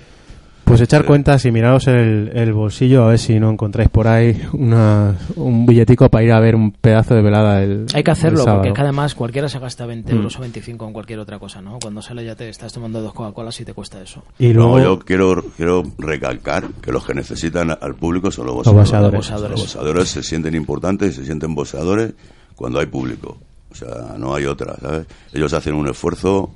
[0.65, 4.39] Pues echar cuentas y miraros el, el bolsillo a ver si no encontráis por ahí
[4.53, 8.43] una, un billetico para ir a ver un pedazo de velada el Hay que hacerlo,
[8.43, 10.17] el porque es que además cualquiera se gasta 20 Mm.
[10.17, 11.79] euros o 25 en cualquier otra cosa, ¿no?
[11.81, 14.21] Cuando sale ya te estás tomando dos Coca-Colas y te cuesta eso.
[14.37, 18.53] Y No, luego, yo quiero, quiero recalcar que los que necesitan al público son los
[18.53, 19.27] boxeadores.
[19.31, 22.13] Los boxeadores se sienten importantes y se sienten boxeadores
[22.55, 23.37] cuando hay público.
[23.71, 25.05] O sea, no hay otra, ¿sabes?
[25.33, 26.49] Ellos hacen un esfuerzo,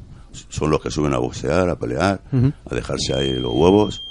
[0.50, 2.22] son los que suben a boxear, a pelear,
[2.70, 4.02] a dejarse ahí los huevos.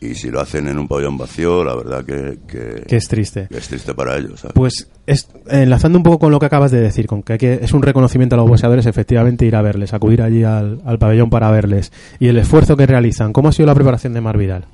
[0.00, 3.46] Y si lo hacen en un pabellón vacío, la verdad que, que, que es triste.
[3.48, 4.54] que es triste para ellos, ¿sabes?
[4.56, 7.60] Pues es- enlazando un poco con lo que acabas de decir, con que, hay que
[7.62, 11.30] es un reconocimiento a los boxeadores, efectivamente ir a verles, acudir allí al, al pabellón
[11.30, 13.32] para verles y el esfuerzo que realizan.
[13.32, 14.64] ¿Cómo ha sido la preparación de Mar Vidal?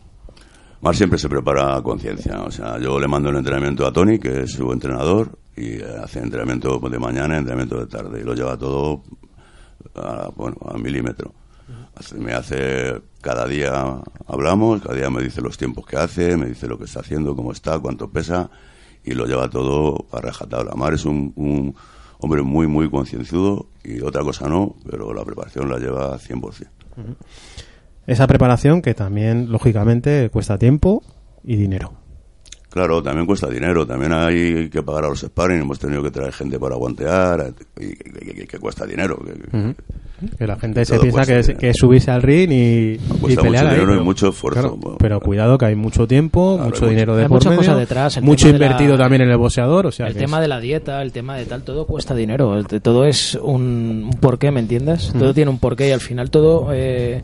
[0.81, 2.43] Mar siempre se prepara a conciencia.
[2.43, 5.85] O sea, yo le mando el entrenamiento a Tony, que es su entrenador, y eh,
[6.03, 9.03] hace entrenamiento de mañana, entrenamiento de tarde, y lo lleva todo
[9.97, 11.33] a, bueno, a milímetro.
[12.17, 16.69] Me hace, cada día hablamos, cada día me dice los tiempos que hace, me dice
[16.69, 18.49] lo que está haciendo, cómo está, cuánto pesa,
[19.05, 20.75] y lo lleva todo a rajatabla.
[20.77, 21.75] Mar es un,
[22.21, 26.69] hombre muy, muy concienzudo, y otra cosa no, pero la preparación la lleva 100%.
[28.09, 31.03] Esa preparación que también, lógicamente, cuesta tiempo
[31.45, 31.93] y dinero.
[32.71, 36.33] Claro, también cuesta dinero, también hay que pagar a los sparring, hemos tenido que traer
[36.33, 39.19] gente para aguantear, y, y- y- y que cuesta dinero.
[39.25, 39.75] que-
[40.37, 41.61] Que la gente se piensa que es, dinero.
[41.61, 44.29] que es subirse al ring y, y Cuesta pelear mucho ahí, dinero y pero- mucho
[44.29, 44.61] esfuerzo.
[44.61, 47.37] claro, Bueno, pero cuidado que hay mucho tiempo, Claro, mucho hay dinero de Hay por
[47.37, 50.07] muchas medio, cosas detrás, mucho tema de la- invertido también en el boxeador, o sea
[50.09, 52.63] el tema es- de la dieta, el tema de tal, todo cuesta dinero.
[52.83, 55.13] Todo es un, un porqué, ¿me entiendes?
[55.19, 57.23] Todo tiene un porqué y al final todo eh,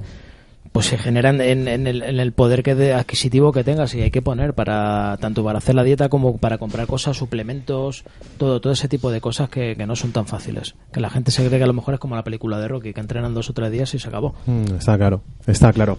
[0.74, 4.00] pues se genera en, en- el, en el poder que de adquisitivo que tengas y
[4.02, 8.02] hay que poner para tanto para hacer la dieta como para comprar cosas, suplementos,
[8.38, 10.74] todo todo ese tipo de cosas que, que no son tan fáciles.
[10.92, 12.92] Que la gente se cree que a lo mejor es como la película de Rocky,
[12.92, 14.34] que entrenan dos o tres días y se acabó.
[14.46, 15.96] Mm, está claro, está claro.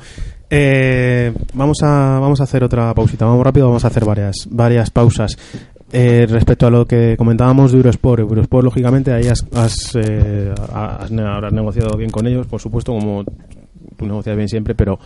[0.49, 4.89] Eh, vamos a vamos a hacer otra pausita, vamos rápido, vamos a hacer varias varias
[4.89, 5.37] pausas.
[5.93, 11.09] Eh, respecto a lo que comentábamos de Eurosport, Eurosport lógicamente ahí has, has, eh, has
[11.11, 13.23] habrás negociado bien con ellos, por supuesto, como
[13.95, 14.99] tú negocias bien siempre, pero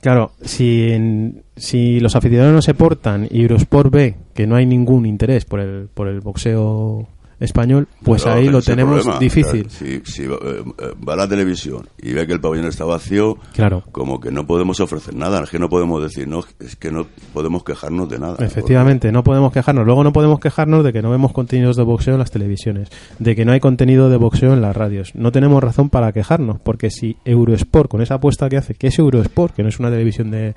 [0.00, 4.66] claro, si, en- si los aficionados no se portan y Eurosport ve que no hay
[4.66, 7.08] ningún interés por el, por el boxeo
[7.40, 9.18] español, pues ahí lo tenemos problema.
[9.18, 9.68] difícil.
[9.70, 10.64] Si si, eh, eh,
[11.06, 13.82] va a la televisión y ve que el pabellón está vacío, Claro.
[13.92, 17.06] como que no podemos ofrecer nada, es que no podemos decir, no, es que no
[17.32, 18.36] podemos quejarnos de nada.
[18.44, 19.84] Efectivamente, no podemos quejarnos.
[19.86, 23.34] Luego no podemos quejarnos de que no vemos contenidos de boxeo en las televisiones, de
[23.36, 25.14] que no hay contenido de boxeo en las radios.
[25.14, 28.98] No tenemos razón para quejarnos, porque si Eurosport, con esa apuesta que hace, que es
[28.98, 30.54] Eurosport, que no es una televisión de,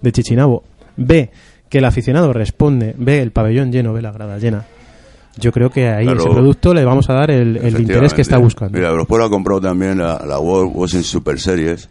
[0.00, 0.64] de Chichinabo,
[0.96, 1.30] ve
[1.68, 4.64] que el aficionado responde, ve el pabellón lleno, ve la grada llena,
[5.38, 6.20] yo creo que ahí Claro.
[6.20, 8.76] ese producto le vamos a dar el, el interés que está buscando.
[8.76, 11.88] Mira, Eurosport ha comprado también la, la World Boxing Super Series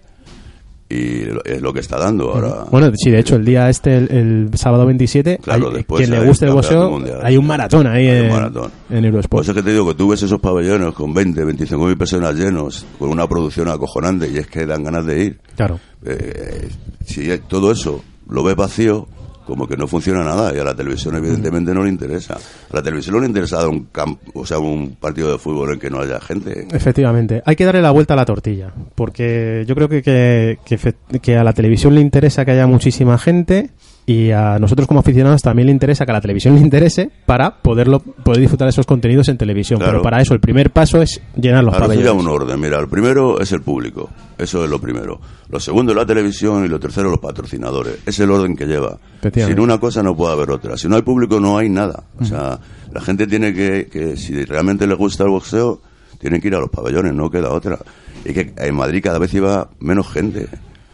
[0.89, 2.63] y es lo que está dando ahora.
[2.71, 6.17] Bueno, sí, de hecho, el día este, el, el sábado 27, Claro, hay- después quien
[6.17, 7.19] le guste el boxeo, mundial.
[7.23, 8.71] hay un maratón ahí en, maratón.
[8.89, 9.29] en Eurosport.
[9.31, 11.97] Por eso es que te digo que tú ves esos pabellones con 20, 25 mil
[11.97, 15.39] personas llenos, con una producción acojonante y es que dan ganas de ir.
[15.57, 15.77] Claro.
[16.05, 16.69] Eh,
[17.05, 19.09] si todo eso lo ves vacío,
[19.47, 22.35] como que no funciona nada y a la televisión evidentemente no le interesa.
[22.35, 25.79] A la televisión no le interesa un campo, o sea, un partido de fútbol en
[25.79, 26.67] que no haya gente.
[26.71, 30.77] Efectivamente, hay que darle la vuelta a la tortilla, porque yo creo que, que, que
[31.21, 33.71] que a la televisión le interesa que haya muchísima gente
[34.09, 37.57] y a nosotros como aficionados también le interesa que a la televisión le interese para
[37.61, 39.79] poderlo poder disfrutar esos contenidos en televisión.
[39.79, 39.91] Claro.
[39.95, 42.23] Pero para eso el primer paso es llenar los Ahora pabellones.
[42.23, 42.57] un orden.
[42.57, 44.09] Mira, el primero es el público.
[44.37, 45.19] Eso es lo primero.
[45.49, 47.97] Lo segundo es la televisión y lo tercero los patrocinadores.
[48.05, 48.97] Es el orden que lleva.
[49.33, 50.77] Sin una cosa no puede haber otra.
[50.77, 52.05] Si no hay público no hay nada.
[52.17, 52.57] O sea,
[52.93, 55.81] la gente tiene que, que si realmente les gusta el boxeo,
[56.17, 57.77] tienen que ir a los pabellones, no queda otra.
[58.23, 60.47] Y que en Madrid cada vez iba menos gente.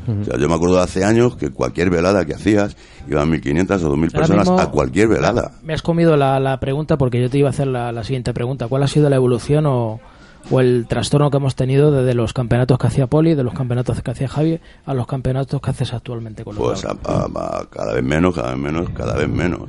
[0.07, 2.75] O sea, yo me acuerdo de hace años que cualquier velada que hacías
[3.09, 5.51] iban 1.500 o 2.000 Ahora personas mismo- a cualquier velada.
[5.63, 8.33] Me has comido la, la pregunta porque yo te iba a hacer la, la siguiente
[8.33, 8.67] pregunta.
[8.67, 9.99] ¿Cuál ha sido la evolución o,
[10.51, 14.01] o el trastorno que hemos tenido desde los campeonatos que hacía Poli, de los campeonatos
[14.01, 17.35] que hacía Javi, a los campeonatos que haces actualmente con los Pues a- Lauros?
[17.35, 19.61] a- a- cada vez menos, cada vez menos, cada vez menos.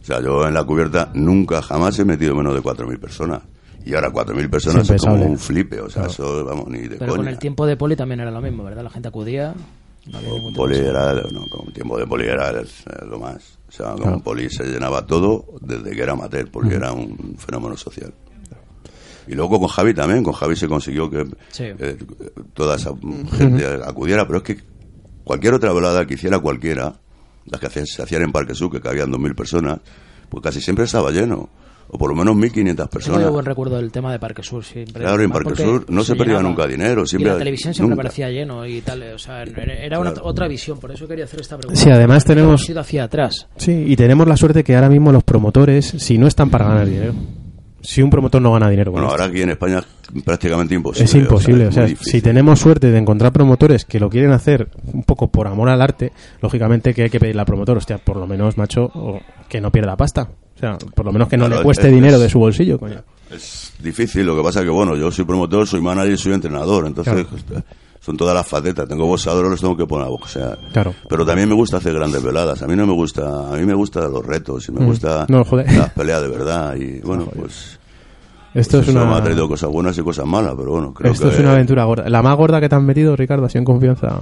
[0.00, 3.40] O sea, yo en la cubierta nunca jamás he metido menos de 4.000 personas.
[3.84, 5.80] Y ahora 4.000 personas es como un flipe.
[5.80, 7.16] O sea, eso, vamos, ni de Pero coña.
[7.24, 8.84] con el tiempo de Poli también era lo mismo, ¿verdad?
[8.84, 9.54] La gente acudía.
[10.10, 12.52] No había Poli era, no, con el tiempo de Poli era
[13.08, 13.58] lo más.
[13.68, 17.76] O sea, con Poli se llenaba todo desde que era amateur, Poli era un fenómeno
[17.76, 18.12] social.
[19.28, 21.64] Y luego con Javi también, con Javi se consiguió que Sí.
[21.78, 21.96] eh,
[22.54, 22.90] toda esa
[23.36, 24.58] gente acudiera, pero es que
[25.22, 26.94] cualquier otra velada que hiciera cualquiera,
[27.46, 29.78] las que hacían- se hacían en Parque Sur, que cabían 2.000 personas,
[30.28, 31.48] pues casi siempre estaba lleno,
[31.94, 33.20] o por lo menos 1.500 Tengo personas.
[33.22, 35.02] yo buen recuerdo del tema de Parque Sur siempre.
[35.02, 38.02] Claro, en Parque Sur no se perdía nunca dinero, siempre- y la televisión siempre nunca.
[38.04, 39.02] parecía lleno y tal.
[39.14, 40.26] O sea, era una, Claro.
[40.28, 41.78] otra visión, por eso quería hacer esta pregunta.
[41.80, 43.46] Sí, además tenemos- hemos ido hacia atrás.
[43.56, 46.86] Sí, y tenemos la suerte que ahora mismo los promotores, si no están para ganar
[46.86, 47.12] dinero,
[47.82, 51.04] si un promotor no gana dinero Bueno, ahora aquí en España es prácticamente imposible.
[51.04, 51.66] es imposible.
[51.66, 55.30] O sea, es si tenemos suerte de encontrar promotores que lo quieren hacer un poco
[55.30, 58.56] por amor al arte, lógicamente que hay que pedirle al promotor, hostia, por lo menos,
[58.56, 60.28] macho, o que no pierda pasta.
[60.62, 63.00] Sea, por lo menos que no Claro, le cueste es- dinero de su bolsillo, coño.
[63.32, 66.86] Es difícil, lo que pasa que, bueno, yo soy promotor, soy manager y soy entrenador,
[66.86, 67.64] entonces Claro.
[68.00, 68.86] son todas las facetas.
[68.88, 70.56] Tengo boxeadores, los tengo que poner a boxear.
[70.72, 70.94] Claro.
[71.08, 72.62] Pero también me gusta hacer grandes veladas.
[72.62, 74.86] A mí no me gusta, a mí me gustan los retos y me Mm.
[74.86, 76.76] gusta No, las peleas de verdad.
[76.76, 77.80] Y bueno, pues.
[78.54, 79.04] Esto pues es una...
[79.06, 81.34] me ha traído cosas buenas y cosas malas, pero bueno, creo Esto que.
[81.34, 82.08] es una aventura gorda.
[82.08, 84.20] La más gorda que te han metido, Ricardo, así en confianza.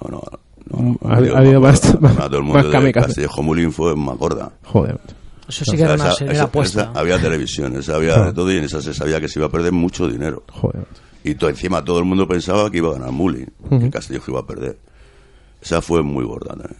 [0.00, 0.22] No, no,
[0.70, 0.78] no.
[0.78, 3.06] Mm, ha- ha habido más- más- más de kamikaze.
[3.08, 4.50] Castillejo Mulín fue más gorda.
[4.64, 4.98] Joder.
[5.48, 6.82] Eso sí que era una esa- esa- apuesta.
[6.90, 9.50] esa- había televisión, esa había todo y en esa se sabía que se iba a
[9.50, 10.42] perder mucho dinero.
[10.50, 10.84] Joder.
[11.22, 13.78] Y to- encima todo el mundo pensaba que iba a ganar Muli, Ujú.
[13.80, 14.76] que Castillejo iba a perder.
[15.62, 16.76] Esa fue muy gorda también.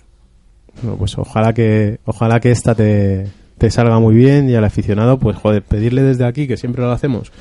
[0.82, 5.18] Bueno, pues ojalá que ojalá que esta te, te salga muy bien y al aficionado,
[5.18, 7.32] pues joder, pedirle desde aquí, que siempre lo hacemos,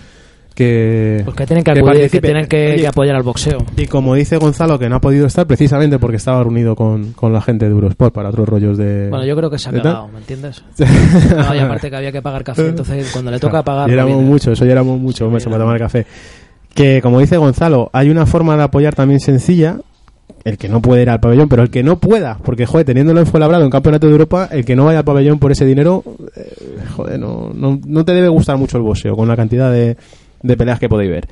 [0.53, 2.27] que, Pues que tienen que acudir, que participe.
[2.27, 3.57] tienen que, Oye, que apoyar al boxeo.
[3.75, 7.33] Y como dice Gonzalo, que no ha podido estar precisamente porque estaba reunido con, con
[7.33, 9.09] la gente de Eurosport para otros rollos de...
[9.09, 10.63] Bueno, yo creo que se ha cagado, ¿me entiendes?
[10.77, 13.87] No, y aparte que había que pagar café, entonces cuando le toca pagar...
[13.87, 14.29] Y no éramos viene.
[14.29, 16.05] muchos, hoy éramos muchos, hombre, se para tomar café.
[16.73, 19.77] Que como dice Gonzalo, hay una forma de apoyar también sencilla,
[20.43, 23.19] el que no puede ir al pabellón, pero el que no pueda, porque joder, teniéndolo
[23.19, 26.03] en Fuenlabrada, en Campeonato de Europa, el que no vaya al pabellón por ese dinero,
[26.35, 26.51] eh,
[26.95, 29.95] joder, no, no, no te debe gustar mucho el boxeo, con la cantidad de,
[30.43, 31.27] de peleas que podéis ver.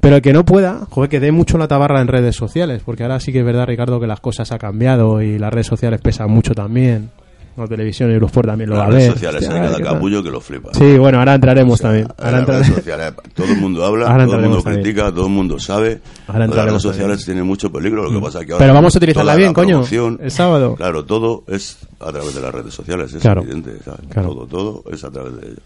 [0.00, 3.02] Pero el que no pueda, joder, que dé mucho la tabarra en redes sociales, porque
[3.02, 6.00] ahora sí que es verdad, Ricardo, que las cosas han cambiado y las redes sociales
[6.00, 7.10] pesan mucho también.
[7.56, 9.12] La televisión y Eurosport también lo va Las a redes ver.
[9.14, 10.74] sociales Hostia, hay cada capullo que lo flipa.
[10.74, 12.08] Sí, bueno, ahora entraremos O sea, también.
[12.18, 14.82] Ahora las redes sociales, todo el mundo habla, Ahora todo el mundo también.
[14.82, 16.00] critica, todo el mundo sabe.
[16.28, 18.94] Ahora las redes sociales tienen mucho peligro, lo que pasa es que ahora Pero vamos
[18.94, 19.82] a utilizarla bien, coño.
[20.20, 20.74] El sábado.
[20.76, 23.72] Claro, todo es a través de las redes sociales, es Claro, evidente.
[24.12, 24.28] claro.
[24.34, 25.60] Todo, todo es a través de ello.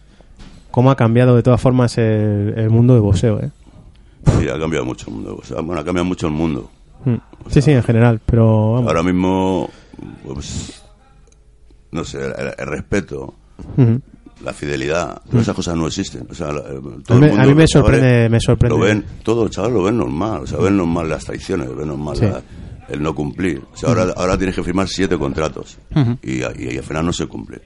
[0.70, 3.50] Cómo ha cambiado de todas formas el, el mundo de boxeo, ¿eh?
[4.38, 5.38] Sí, ha cambiado mucho el mundo.
[5.40, 6.70] O sea, bueno, ha cambiado mucho el mundo.
[7.04, 7.14] Mm.
[7.48, 8.88] Sí, sí, en general, pero vamos.
[8.88, 9.68] Ahora mismo,
[10.24, 10.82] pues,
[11.90, 13.34] no sé, el, el respeto,
[14.44, 16.26] la fidelidad, todas esas cosas no existen.
[16.30, 17.00] O sea, eh, Mm.
[17.00, 18.78] A todo mí- el mundo, a mí me chavales, sorprende- me sorprende.
[18.78, 21.88] Lo ven, todos los chavales lo ven normal, o sea, ven normal las traiciones, ven
[21.88, 22.24] normal Sí.
[22.26, 22.42] la-
[22.88, 23.62] el no cumplir.
[23.72, 25.78] O sea, ahora, ahora tienes que firmar siete contratos
[26.22, 26.54] y, al
[26.84, 27.60] final no se cumple.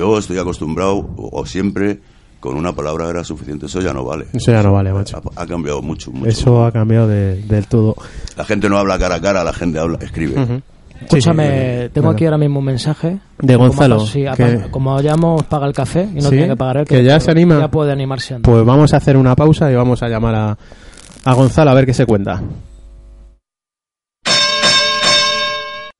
[0.00, 2.00] Yo estoy acostumbrado, o, o siempre,
[2.40, 4.24] con una palabra era suficiente, eso ya no vale.
[4.32, 5.20] Eso ya no vale, macho.
[5.36, 6.26] Ha, ha cambiado mucho, mucho.
[6.26, 7.94] Eso ha cambiado de- del todo.
[8.34, 10.62] La gente no habla cara a cara, la gente habla, escribe.
[11.02, 12.10] Escúchame, Sí, sí, tengo bueno.
[12.16, 13.18] aquí ahora mismo un mensaje.
[13.40, 16.48] De Como Gonzalo, pas- sí, que- como hemos pagado el café y no Sí, tiene
[16.48, 17.58] que pagar él, que ya se anima.
[17.58, 18.32] Ya puede animarse.
[18.32, 18.50] a andar.
[18.50, 20.58] Pues vamos a hacer una pausa y vamos a llamar a,
[21.24, 22.42] a Gonzalo a ver qué se cuenta.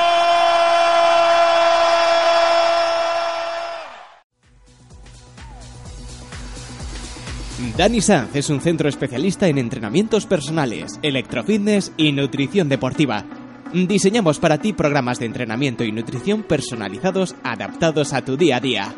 [7.78, 13.24] Dani Sanz es un centro especialista en entrenamientos personales, electrofitness y nutrición deportiva.
[13.72, 18.96] Diseñamos para ti programas de entrenamiento y nutrición personalizados adaptados a tu día a día.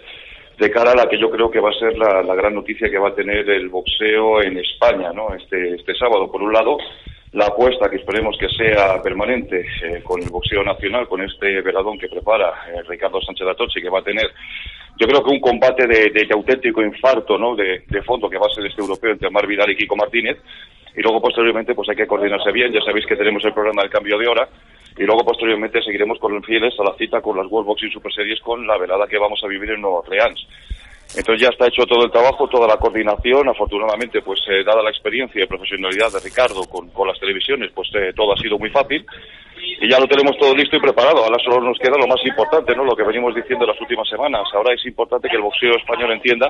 [0.59, 2.91] de cara a la que yo creo que va a ser la, la gran noticia
[2.91, 5.33] que va a tener el boxeo en España, ¿no?
[5.33, 6.77] Este, este sábado, por un lado,
[7.35, 11.99] la apuesta que esperemos que sea permanente eh, con el boxeo nacional, con este veladón
[11.99, 14.31] que prepara eh, Ricardo Sánchez Atochi, que va a tener,
[14.97, 17.53] yo creo que un combate de, auténtico infarto, ¿no?
[17.53, 20.37] De, fondo que va a ser este europeo entre Mar Vidal y Kiko Martínez.
[20.95, 23.91] Y luego posteriormente pues hay que coordinarse bien, ya sabéis que tenemos el programa del
[23.91, 24.47] cambio de hora
[24.97, 28.39] y luego posteriormente seguiremos con fieles a la cita con las World Boxing Super Series
[28.39, 30.47] con la velada que vamos a vivir en Nueva Orleans.
[31.17, 33.47] Entonces ya está hecho todo el trabajo, toda la coordinación.
[33.47, 38.11] Afortunadamente, pues eh, dada la experiencia y profesionalidad de Ricardo con, las televisiones, pues eh,
[38.15, 39.05] todo ha sido muy fácil.
[39.57, 41.23] Y ya lo tenemos todo listo y preparado.
[41.23, 42.83] Ahora solo nos queda lo más importante, ¿no?
[42.83, 44.43] Lo que venimos diciendo las últimas semanas.
[44.53, 46.49] Ahora es importante que el boxeo español entienda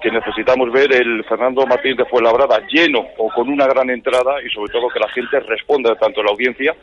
[0.00, 4.48] que necesitamos ver el Fernando Martín de Fuenlabrada lleno o con una gran entrada y
[4.48, 6.74] sobre todo que la gente responda tanto la audiencia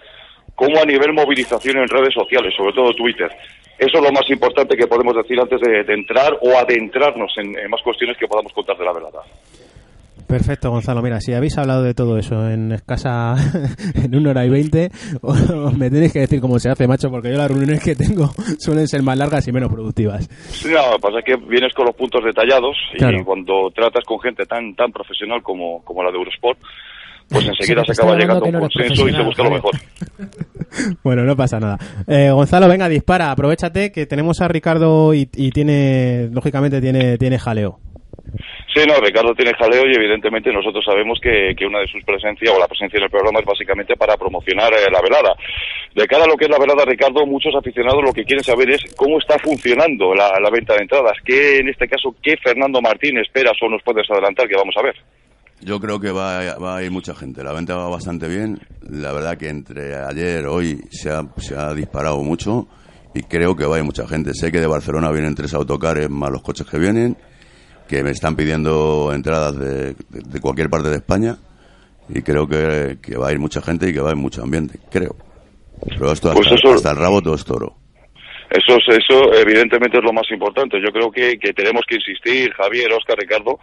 [0.57, 3.29] como a nivel movilización en redes sociales, sobre todo Twitter.
[3.77, 7.57] Eso es lo más importante que podemos decir antes de, de entrar o adentrarnos en,
[7.57, 9.21] en más cuestiones que podamos contar de la velada.
[10.27, 11.01] Perfecto, Gonzalo.
[11.01, 13.35] Mira, si habéis hablado de todo eso en escasa,
[13.95, 14.89] en una hora y veinte,
[15.77, 18.25] me tenéis que decir cómo se hace, macho, porque yo las reuniones que tengo
[18.59, 20.27] suelen ser más largas y menos productivas.
[20.49, 23.23] Sí, no, lo que pasa es que vienes con los puntos detallados y Claro.
[23.23, 26.59] cuando tratas con gente tan tan profesional como, como la de Eurosport,
[27.29, 29.75] pues enseguida se acaba llegando a un no consenso y se busca lo mejor.
[31.01, 31.77] Bueno, no pasa nada.
[32.07, 37.39] Eh, Gonzalo, venga, dispara, aprovechate que tenemos a Ricardo y, y tiene, lógicamente, tiene, tiene
[37.39, 37.79] jaleo.
[38.73, 42.53] Sí, no, Ricardo tiene jaleo y evidentemente nosotros sabemos que, que una de sus presencias
[42.53, 45.33] o la presencia en el programa es básicamente para promocionar eh, la velada.
[45.95, 48.69] De cara a lo que es la velada, Ricardo, muchos aficionados lo que quieren saber
[48.69, 51.17] es cómo está funcionando la, la venta de entradas.
[51.25, 54.83] ¿Qué, en este caso, qué Fernando Martín esperas o nos puedes adelantar que vamos a
[54.83, 54.95] ver?
[55.61, 57.43] Yo creo que va, a- va a ir mucha gente.
[57.43, 58.59] La venta va bastante bien.
[58.89, 62.67] La verdad que entre ayer hoy se ha, se ha disparado mucho
[63.13, 64.33] y creo que va a ir mucha gente.
[64.33, 67.17] Sé que de Barcelona vienen tres autocares más los coches que vienen,
[67.87, 71.37] que me están pidiendo entradas de, de- de cualquier parte de España
[72.09, 74.43] y creo que, que va a ir mucha gente y que va a ir mucho
[74.43, 74.79] ambiente.
[74.91, 75.15] Creo.
[75.87, 77.75] Pero esto Pues hasta, eso- hasta el rabo todo es toro.
[78.49, 80.79] Eso, es- eso evidentemente es lo más importante.
[80.81, 83.59] Yo creo que, que tenemos que insistir, Javier, Oscar, Ricardo,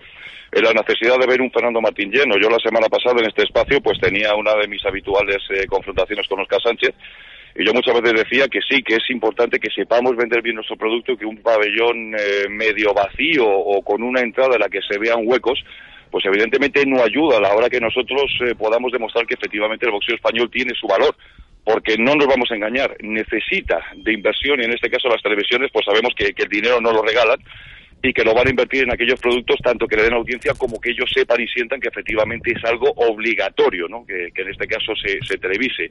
[0.53, 2.37] en la necesidad de ver un Fernando Martín lleno.
[2.39, 6.29] Yo la semana pasada en este espacio pues tenía una de mis habituales eh, confrontaciones
[6.29, 6.95] con Oscar Sánchez
[7.57, 10.77] y yo muchas veces decía que sí, que es importante que sepamos vender bien nuestro
[10.77, 14.99] producto que un pabellón eh, medio vacío o con una entrada en la que se
[14.99, 15.65] vean huecos
[16.11, 19.93] pues evidentemente no ayuda a la hora que nosotros eh, podamos demostrar que efectivamente el
[19.93, 21.17] boxeo español tiene su valor
[21.65, 25.71] porque no nos vamos a engañar, necesita de inversión y en este caso las televisiones
[25.73, 27.39] pues sabemos que, el dinero no lo regalan
[28.03, 30.79] y que lo van a invertir en aquellos productos tanto que le den audiencia como
[30.79, 34.05] que ellos sepan y sientan que efectivamente es algo obligatorio, ¿no?
[34.05, 35.91] que, en este caso se, se televise.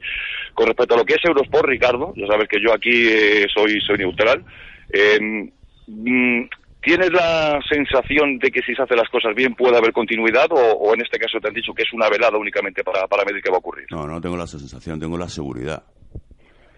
[0.54, 3.80] Con respecto a lo que es Eurosport, Ricardo, ya sabes que yo aquí eh, soy,
[3.80, 4.44] soy neutral,
[4.92, 5.50] eh,
[5.88, 6.44] mm,
[6.84, 10.94] ¿tienes la sensación de que si se hacen las cosas bien puede haber continuidad o,
[10.94, 13.50] en este caso te han dicho que es una velada únicamente para, para medir qué
[13.50, 13.86] va a ocurrir?
[13.90, 15.82] No, no tengo la sensación, tengo la seguridad.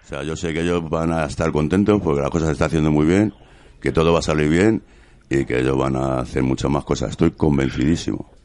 [0.05, 2.66] O sea, yo sé que ellos van a estar contentos porque la cosa se está
[2.66, 3.35] haciendo muy bien,
[3.80, 4.83] que todo va a salir bien
[5.28, 7.11] y que ellos van a hacer muchas más cosas.
[7.11, 8.36] Estoy convencidísimo.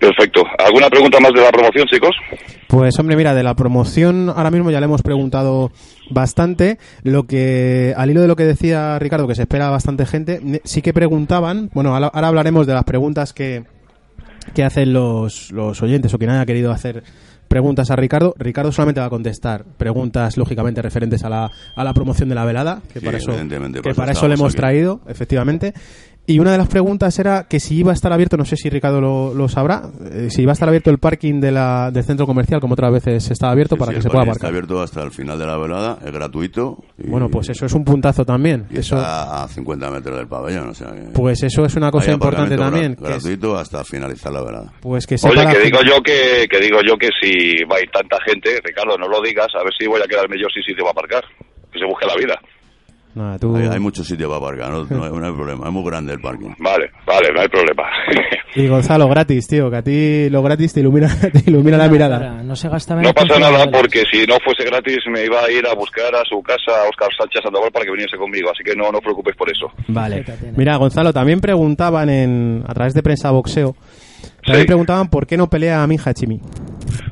[0.00, 0.42] Perfecto.
[0.58, 2.10] ¿Alguna pregunta más de la promoción, chicos?
[2.68, 5.70] Pues hombre, mira, de la promoción ahora mismo ya le hemos preguntado
[6.10, 6.78] bastante.
[7.02, 10.82] Lo que, al hilo de lo que decía Ricardo, que se espera bastante gente, sí
[10.82, 13.64] que preguntaban, bueno, ahora hablaremos de las preguntas que,
[14.54, 17.02] que hacen los, los oyentes o quien haya querido hacer
[17.48, 18.34] preguntas a Ricardo.
[18.36, 22.44] Ricardo solamente va a contestar preguntas, lógicamente, referentes a la, a la promoción de la
[22.44, 23.30] velada, que Sí, para eso,
[23.82, 24.56] que para le hemos aquí.
[24.56, 25.72] traído, efectivamente.
[26.26, 28.70] Y una de las preguntas era que si iba a estar abierto, no sé si
[28.70, 32.02] Ricardo lo, lo sabrá, eh, si iba a estar abierto el parking de la, del
[32.02, 34.50] centro comercial, como otras veces está abierto, para Sí, que se pueda parking Está aparcar.
[34.50, 36.78] abierto hasta el final de la velada, es gratuito.
[36.96, 38.66] Y, Bueno, pues eso es un puntazo también.
[38.70, 40.70] y Eso, está a 50 metros del pabellón.
[40.70, 42.96] O sea que pues eso es una cosa importante también.
[42.96, 44.72] gra- que es- gratuito hasta finalizar la velada.
[44.80, 47.80] pues que sepa Oye, que digo yo que, que digo yo que si va a
[47.82, 50.62] ir tanta gente, Ricardo, no lo digas, a ver si voy a quedarme yo sin
[50.62, 51.24] sitio para aparcar.
[51.70, 52.40] Que se busque la vida.
[53.14, 55.66] Nada, tú- Hay, hay mucho sitio para aparcar, no, no hay, no hay problema.
[55.66, 56.50] Es muy grande el parking.
[56.58, 57.84] Vale, vale, no hay problema.
[58.56, 62.42] Y Gonzalo, gratis, tío, que a ti lo gratis te ilumina, te ilumina la mirada.
[62.42, 65.50] No se gasta menos No pasa nada porque si no fuese gratis me iba a
[65.50, 68.62] ir a buscar a su casa a Oscar Sánchez Sandoval para que viniese conmigo, así
[68.64, 69.66] que no, no os preocupéis por eso.
[69.88, 70.24] Vale.
[70.56, 73.74] Mira, Gonzalo, también preguntaban en, a través de prensa boxeo,
[74.44, 74.66] también Sí.
[74.66, 76.40] preguntaban por qué no pelea a mi Hachimi.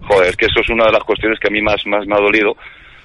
[0.08, 2.14] Joder, es que eso es una de las cuestiones que a mí más, más me
[2.14, 2.54] ha dolido.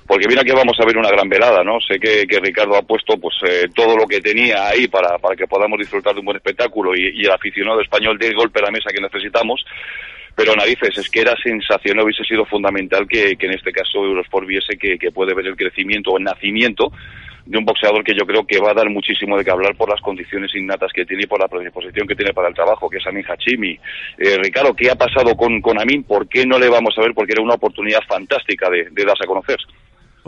[0.07, 1.81] Porque mira que vamos a ver una gran velada, ¿no?
[1.81, 5.35] Sé que, que Ricardo ha puesto pues eh, todo lo que tenía ahí para, para
[5.35, 8.71] que podamos disfrutar de un buen espectáculo y, el aficionado español dé golpe a la
[8.71, 9.65] mesa que necesitamos.
[10.33, 14.47] Pero narices, es que era sensacional, hubiese sido fundamental que, que en este caso Eurosport
[14.47, 16.91] viese que, que puede ver el crecimiento o el nacimiento
[17.47, 19.89] de un boxeador que yo creo que va a dar muchísimo de qué hablar por
[19.89, 22.97] las condiciones innatas que tiene y por la predisposición que tiene para el trabajo, que
[22.97, 23.79] es Amin Hachimi.
[24.17, 26.03] Eh, Ricardo, ¿qué ha pasado con, con Amin?
[26.03, 27.13] ¿Por qué no le vamos a ver?
[27.13, 29.57] Porque era una oportunidad fantástica de, de darse a conocer.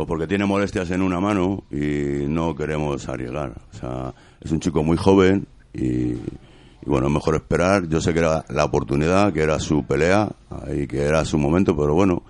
[0.02, 3.52] O porque tiene molestias en una mano y no queremos arriesgar.
[3.74, 7.86] O sea, es un chico muy joven y, y bueno, mejor esperar.
[7.89, 10.30] Yo sé que era la oportunidad, que era su pelea
[10.74, 12.24] y que era su momento, pero bueno,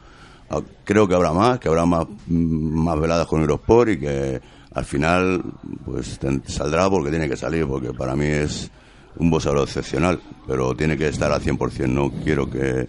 [0.84, 4.42] creo que habrá más, que habrá más, mm, más veladas con Eurosport y que
[4.74, 5.44] al final
[5.86, 8.72] pues saldrá porque tiene que salir, porque para mí es
[9.18, 11.88] un boxeador excepcional, pero tiene que estar al 100%.
[11.88, 12.88] No quiero que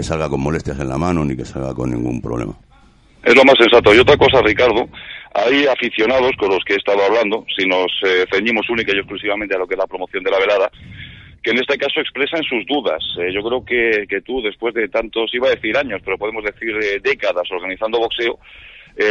[0.00, 2.54] salga con molestias en la mano ni que salga con ningún problema.
[3.24, 3.94] Es lo más sensato.
[3.94, 4.88] Y otra cosa, Ricardo,
[5.34, 9.54] hay aficionados con los que he estado hablando, si nos eh, ceñimos única y exclusivamente
[9.54, 10.70] a lo que es la promoción de la velada,
[11.42, 13.02] que en este caso expresan sus dudas.
[13.18, 16.44] Eh, yo creo que, que tú, después de tantos, iba a decir años, pero podemos
[16.44, 18.38] decir eh, décadas organizando boxeo,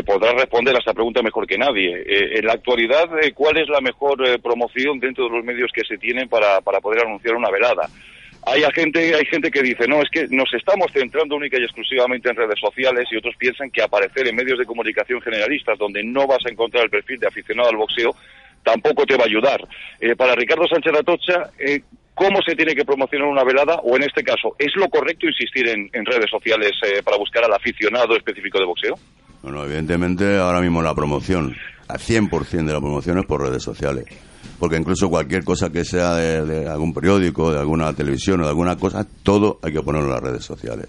[0.06, 2.04] podrás responder a esta pregunta mejor que nadie.
[2.38, 6.30] En la actualidad, ¿cuál es la mejor promoción dentro de los medios que se tienen
[6.30, 7.90] para, para poder anunciar una velada?
[8.44, 12.30] Hay gente, hay gente que dice, no, es que nos estamos centrando única y exclusivamente
[12.30, 16.26] en redes sociales y otros piensan que aparecer en medios de comunicación generalistas donde no
[16.26, 18.16] vas a encontrar el perfil de aficionado al boxeo
[18.64, 19.62] tampoco te va a ayudar.
[20.00, 21.82] Eh, para Ricardo Sánchez Atocha, eh,
[22.14, 23.76] ¿cómo se tiene que promocionar una velada?
[23.84, 27.44] O en este caso, ¿es lo correcto insistir en, en redes sociales eh, para buscar
[27.44, 28.96] al aficionado específico de boxeo?
[29.44, 31.56] Bueno, evidentemente ahora mismo la promoción,
[31.88, 34.06] al 100% de la promoción es por redes sociales.
[34.62, 38.50] Porque incluso cualquier cosa que sea de, de algún periódico, de alguna televisión o de
[38.50, 40.86] alguna cosa, todo hay que ponerlo en las redes sociales.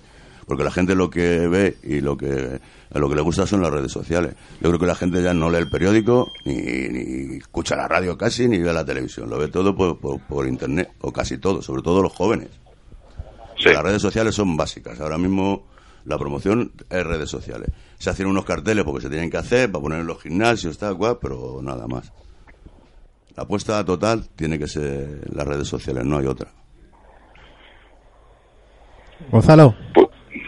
[0.46, 2.60] Porque la gente lo que ve y lo que,
[2.90, 4.34] lo que le gusta son las redes sociales.
[4.60, 8.18] Yo creo que la gente ya no lee el periódico, ni, ni escucha la radio
[8.18, 9.30] casi, ni ve la televisión.
[9.30, 12.50] Lo ve todo por, por, por internet, o casi todo, sobre todo los jóvenes.
[13.64, 15.00] Las redes sociales son básicas.
[15.00, 15.64] Ahora mismo
[16.04, 17.70] la promoción es redes sociales.
[17.98, 20.98] Se hacen unos carteles porque se tienen que hacer para poner en los gimnasios, tal
[20.98, 22.12] cual, pero nada más.
[23.36, 26.48] La apuesta total tiene que ser las redes sociales, no hay otra.
[29.30, 29.74] Gonzalo.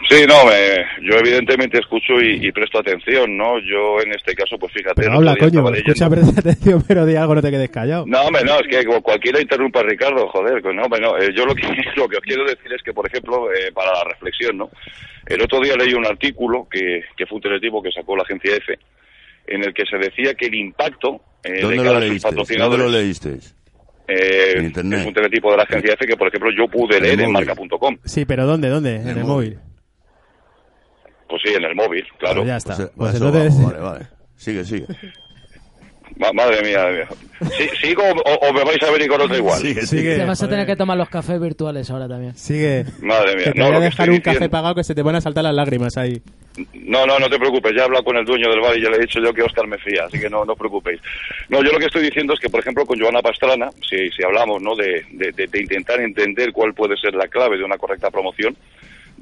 [0.09, 3.57] Sí, no, me- yo evidentemente escucho y, y presto atención, ¿no?
[3.59, 5.01] Yo en este caso, pues fíjate...
[5.01, 8.05] Pero habla, coño, escucha, presta atención, pero di algo, no te quedes callado.
[8.07, 11.17] No, hombre, no, es que como cualquiera interrumpa a Ricardo, joder, pues no, hombre, no.
[11.17, 11.63] Eh, yo lo que,
[11.95, 14.69] lo que os quiero decir es que, por ejemplo, eh, para la reflexión, ¿no?
[15.25, 18.55] El otro día leí un artículo que, que fue un teletipo que sacó la agencia
[18.55, 18.77] EFE,
[19.47, 22.27] en el que se decía que el impacto eh, ¿Dónde de lo leíste?
[22.27, 22.85] ¿Dónde patrocinadores...
[22.85, 23.37] lo leíste?
[24.07, 24.99] eh, En internet.
[25.01, 27.31] Es un teletipo de la agencia EFE que, por ejemplo, yo pude En leer en
[27.31, 27.47] móvil.
[27.47, 27.97] marca.com.
[28.05, 28.69] Sí, pero ¿dónde?
[28.69, 28.95] ¿Dónde?
[28.97, 29.59] En, el el móvil.
[31.27, 32.41] Pues sí, en el móvil, claro.
[32.41, 32.75] Pues ya está.
[32.75, 34.07] Pues, Pues entonces- vamos, vale, vale.
[34.35, 34.85] Sigue, sigue.
[36.17, 37.07] Ma- madre mía, madre mía.
[37.57, 39.59] Sí, ¿Sigo o, o me vais a venir con otro igual?
[39.59, 40.15] Sigue, Sigue.
[40.15, 42.35] Te vas a tener que tomar los cafés virtuales ahora también.
[42.35, 42.85] Sigue.
[43.01, 43.43] Madre mía.
[43.45, 45.21] Que te no, voy a dejar un café diciendo- pagado que se te van a
[45.21, 46.21] saltar las lágrimas ahí.
[46.73, 48.89] No, no, no te preocupes, ya he hablado con el dueño del bar y ya
[48.89, 51.01] le he dicho yo que Oscar me fía, así que no, no os preocupéis.
[51.49, 54.23] No, yo lo que estoy diciendo es que, por ejemplo, con Joana Pastrana, si, si
[54.23, 54.73] hablamos ¿no?
[54.73, 58.55] de, de- de- de intentar entender cuál puede ser la clave de una correcta promoción,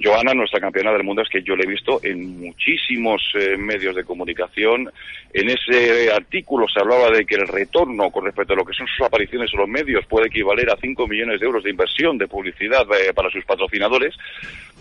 [0.02, 3.96] Joana, nuestra campeona del mundo, es que yo la he visto en muchísimos eh, medios
[3.96, 4.89] de comunicación.
[5.32, 8.88] En ese artículo se hablaba de que el retorno con respecto a lo que son
[8.88, 12.28] sus apariciones en los medios puede equivaler a 5 millones de euros de inversión de
[12.28, 14.16] publicidad eh, para sus patrocinadores.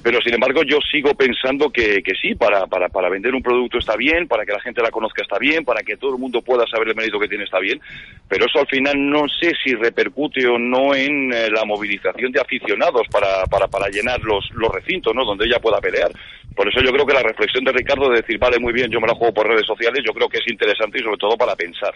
[0.02, 3.78] Pero, sin embargo, yo sigo pensando que, que sí, para, para, para vender un producto
[3.78, 6.42] está bien, para que la gente la conozca está bien, para que todo el mundo
[6.42, 7.80] pueda saber el mérito que tiene está bien,
[8.28, 12.40] pero eso al final no sé si repercute o no en eh, la movilización de
[12.40, 15.24] aficionados para, para, para llenar los, los recintos, ¿no?
[15.24, 16.10] Donde ella pueda pelear.
[16.54, 19.00] Por eso yo creo que la reflexión de Ricardo de decir, vale, muy bien, yo
[19.00, 21.54] me la juego por redes sociales, yo creo que es interesante y sobre todo para
[21.56, 21.94] pensar.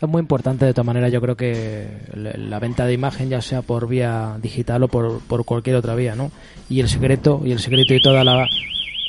[0.00, 3.62] Es muy importante, de todas maneras, yo creo que la venta de imagen, ya sea
[3.62, 6.30] por vía digital o por, por cualquier otra vía, ¿no?
[6.68, 8.46] Y el secreto, y el secreto y toda la...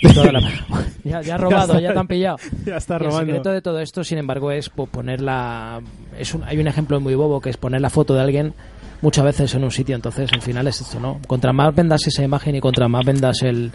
[0.01, 0.39] y toda la-
[1.03, 2.38] ya, ya ha robado, ya, está- te han pillado.
[2.65, 3.19] ya está Y robando.
[3.19, 5.81] El secreto de todo esto, sin embargo, es po- poner la...
[6.17, 8.53] Es un, hay un ejemplo muy bobo que es poner la foto de alguien
[9.01, 9.93] muchas veces en un sitio.
[9.95, 11.19] Entonces, al final es esto, ¿no?
[11.27, 13.71] Contra más vendas esa imagen y contra más vendas el...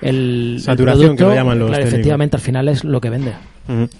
[0.00, 1.94] el el Saturación, que lo llaman los claro, técnicos.
[1.94, 3.32] efectivamente, al final es lo que vende.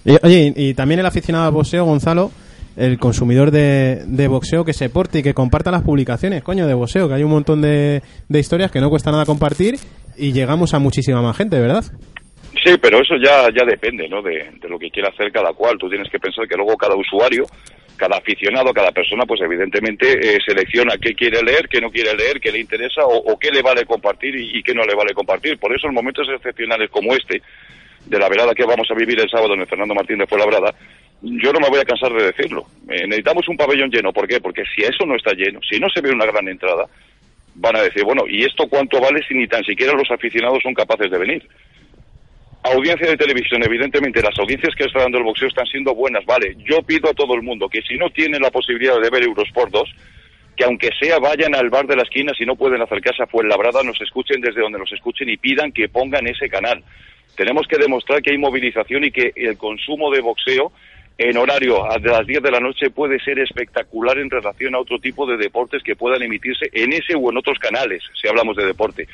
[0.04, 2.30] Y, oye, y, y también el aficionado al boxeo, Gonzalo,
[2.76, 6.74] el consumidor de, de boxeo que se porte y que comparta las publicaciones, coño, de
[6.74, 9.76] boxeo, que hay un montón de, de historias que no cuesta nada compartir
[10.16, 11.84] y llegamos a muchísima más gente, ¿verdad?
[12.64, 14.22] Sí, pero eso ya, ya depende, ¿no?
[14.22, 15.76] De, de lo que quiera hacer cada cual.
[15.78, 17.44] Tú tienes que pensar que luego cada usuario,
[17.96, 22.40] cada aficionado, cada persona, pues evidentemente eh, selecciona qué quiere leer, qué no quiere leer,
[22.40, 25.58] qué le interesa o, qué le vale compartir y, y qué no le vale compartir.
[25.58, 27.42] Por eso en momentos excepcionales como este,
[28.06, 30.74] de la velada que vamos a vivir el sábado en el Fernando Martín de Fuenlabrada,
[31.24, 32.66] yo no me voy a cansar de decirlo.
[32.88, 34.12] Eh, necesitamos un pabellón lleno.
[34.12, 34.40] ¿Por qué?
[34.40, 36.86] Porque si eso no está lleno, si no se ve una gran entrada,
[37.54, 40.74] van a decir, bueno, ¿y esto cuánto vale si ni tan siquiera los aficionados son
[40.74, 41.48] capaces de venir?
[42.62, 46.56] Audiencia de televisión, evidentemente, las audiencias que está dando el boxeo están siendo buenas, vale.
[46.58, 49.70] Yo pido a todo el mundo que si no tienen la posibilidad de ver Eurosport
[49.70, 49.94] 2,
[50.56, 53.82] que aunque sea vayan al bar de la esquina, si no pueden acercarse a Fuenlabrada,
[53.82, 56.82] nos escuchen desde donde nos escuchen y pidan que pongan ese canal.
[57.36, 60.72] Tenemos que demostrar que hay movilización y que el consumo de boxeo
[61.16, 64.98] en horario a las 10 de la noche puede ser espectacular en relación a otro
[64.98, 68.66] tipo de deportes que puedan emitirse en ese o en otros canales, si hablamos de
[68.66, 69.06] deporte.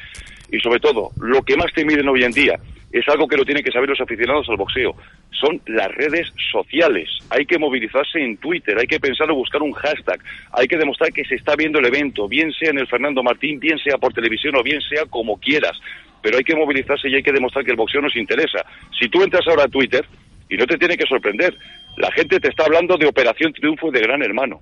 [0.51, 2.59] Y sobre todo, lo que más te miden hoy en día
[2.93, 4.97] es algo que lo tienen que saber los aficionados al boxeo.
[5.31, 7.09] Son las redes sociales.
[7.31, 10.21] Hay que movilizarse en Twitter, hay que pensar en buscar un hashtag,
[10.53, 13.61] hay que demostrar que se está viendo el evento, bien sea en el Fernando Martín,
[13.61, 15.79] bien sea por televisión o bien sea como quieras.
[16.23, 18.65] Pero hay que movilizarse y hay que demostrar que el boxeo nos interesa.
[18.99, 20.05] Si tú entras ahora a Twitter,
[20.51, 21.57] y no te tiene que sorprender,
[21.97, 24.61] la gente te está hablando de Operación Triunfo y de Gran Hermano.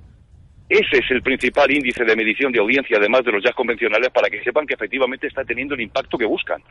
[0.68, 4.28] Ese es el principal índice de medición de audiencia, además de los jazz convencionales, para
[4.28, 6.62] que sepan que efectivamente está teniendo el impacto que buscan.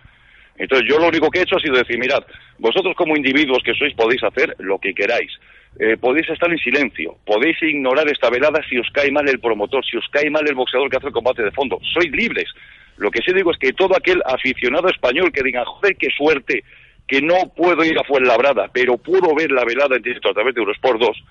[0.56, 2.24] Entonces yo lo único que he hecho ha sido decir, mirad,
[2.60, 5.32] vosotros como individuos que sois podéis hacer lo que queráis.
[5.80, 9.86] Eh, podéis estar en silencio, podéis ignorar esta velada si os cae mal el promotor,
[9.86, 11.80] si os cae mal el boxeador que hace el combate de fondo.
[11.94, 12.50] Sois libres.
[12.98, 16.64] Lo que sí digo es que todo aquel aficionado español que diga, joder, qué suerte,
[17.08, 20.54] que no puedo ir a Fuenlabrada, pero puedo ver la velada en directo a través
[20.54, 21.24] de Eurosport 2,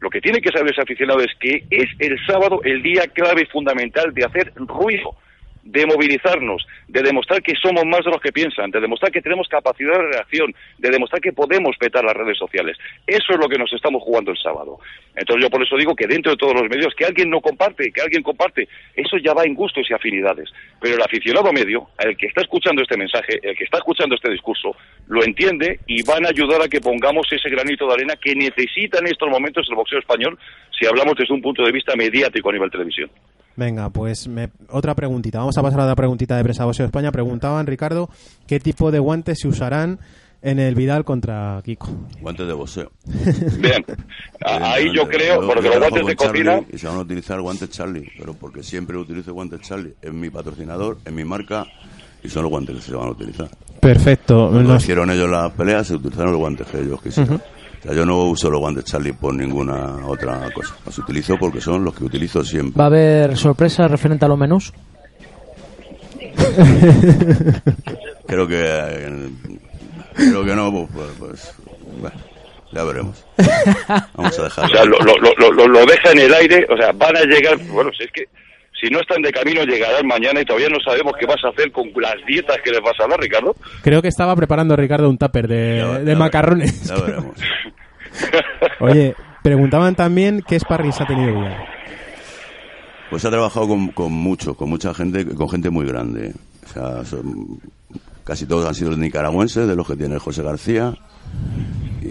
[0.00, 3.46] lo que tiene que saber ese aficionado es que es el sábado el día clave
[3.46, 5.14] fundamental de hacer ruido,
[5.62, 9.48] de movilizarnos, de demostrar que somos más de los que piensan, de demostrar que tenemos
[9.48, 12.76] capacidad de reacción, de demostrar que podemos petar las redes sociales.
[13.06, 14.78] Eso es lo que nos estamos jugando el sábado.
[15.14, 17.92] Entonces yo por eso digo que dentro de todos los medios, que alguien no comparte,
[17.92, 20.48] que alguien comparte, eso ya va en gustos y afinidades.
[20.80, 24.30] Pero el aficionado medio, el que está escuchando este mensaje, el que está escuchando este
[24.30, 24.74] discurso,
[25.08, 28.98] lo entiende y van a ayudar a que pongamos ese granito de arena que necesita
[28.98, 30.38] en estos momentos el boxeo español
[30.78, 33.10] si hablamos desde un punto de vista mediático a nivel televisión.
[33.56, 35.38] Venga, pues me- otra preguntita.
[35.38, 37.12] Vamos a pasar a otra preguntita de Presa Boxeo España.
[37.12, 38.08] Preguntaban, Ricardo,
[38.46, 39.98] ¿qué tipo de guantes se usarán
[40.40, 41.88] en el Vidal contra Kiko?
[42.20, 42.90] Guantes de boxeo.
[43.60, 43.84] Bien,
[44.44, 47.68] a- ahí yo creo, porque los guantes de cocina, Y se van a utilizar guantes
[47.70, 49.94] Charlie, pero porque siempre utilizo guantes Charlie.
[50.00, 51.66] Es mi patrocinador, es mi marca
[52.24, 53.48] y son los guantes que se van a utilizar.
[53.80, 54.48] Perfecto.
[54.50, 57.34] Cuando Nos- hicieron ellos las peleas, se utilizaron los guantes que ellos quisieron.
[57.34, 57.42] Ujú.
[57.82, 60.76] O sea, yo no uso los guantes Charlie por ninguna otra cosa.
[60.86, 62.78] Los utilizo porque son los que utilizo siempre.
[62.78, 64.72] ¿Va a haber sorpresa referente a los menús?
[68.26, 69.32] Creo que
[70.14, 71.54] creo que no, pues, pues, pues,
[72.00, 72.16] bueno,
[72.72, 73.24] ya veremos.
[74.14, 74.70] Vamos a o dejarlo.
[74.74, 77.58] sea, lo, lo, lo, lo- lo deja en el aire, o sea, van a llegar,
[77.68, 78.24] bueno, si es que
[78.82, 81.70] si no están de camino llegarán mañana y todavía no sabemos qué vas a hacer
[81.70, 83.54] con las dietas que les vas a dar, Ricardo.
[83.82, 86.88] Creo que estaba preparando Ricardo un tupper de, de macarrones.
[86.88, 87.36] Ya veremos.
[88.80, 91.64] Oye, preguntaban también qué sparrings ha tenido Vidal.
[93.10, 96.32] Pues ha trabajado con, con mucho, con mucha gente, con gente muy grande.
[96.64, 97.60] O sea, son-
[98.24, 100.94] casi todos han sido nicaragüenses, de los que tiene José García.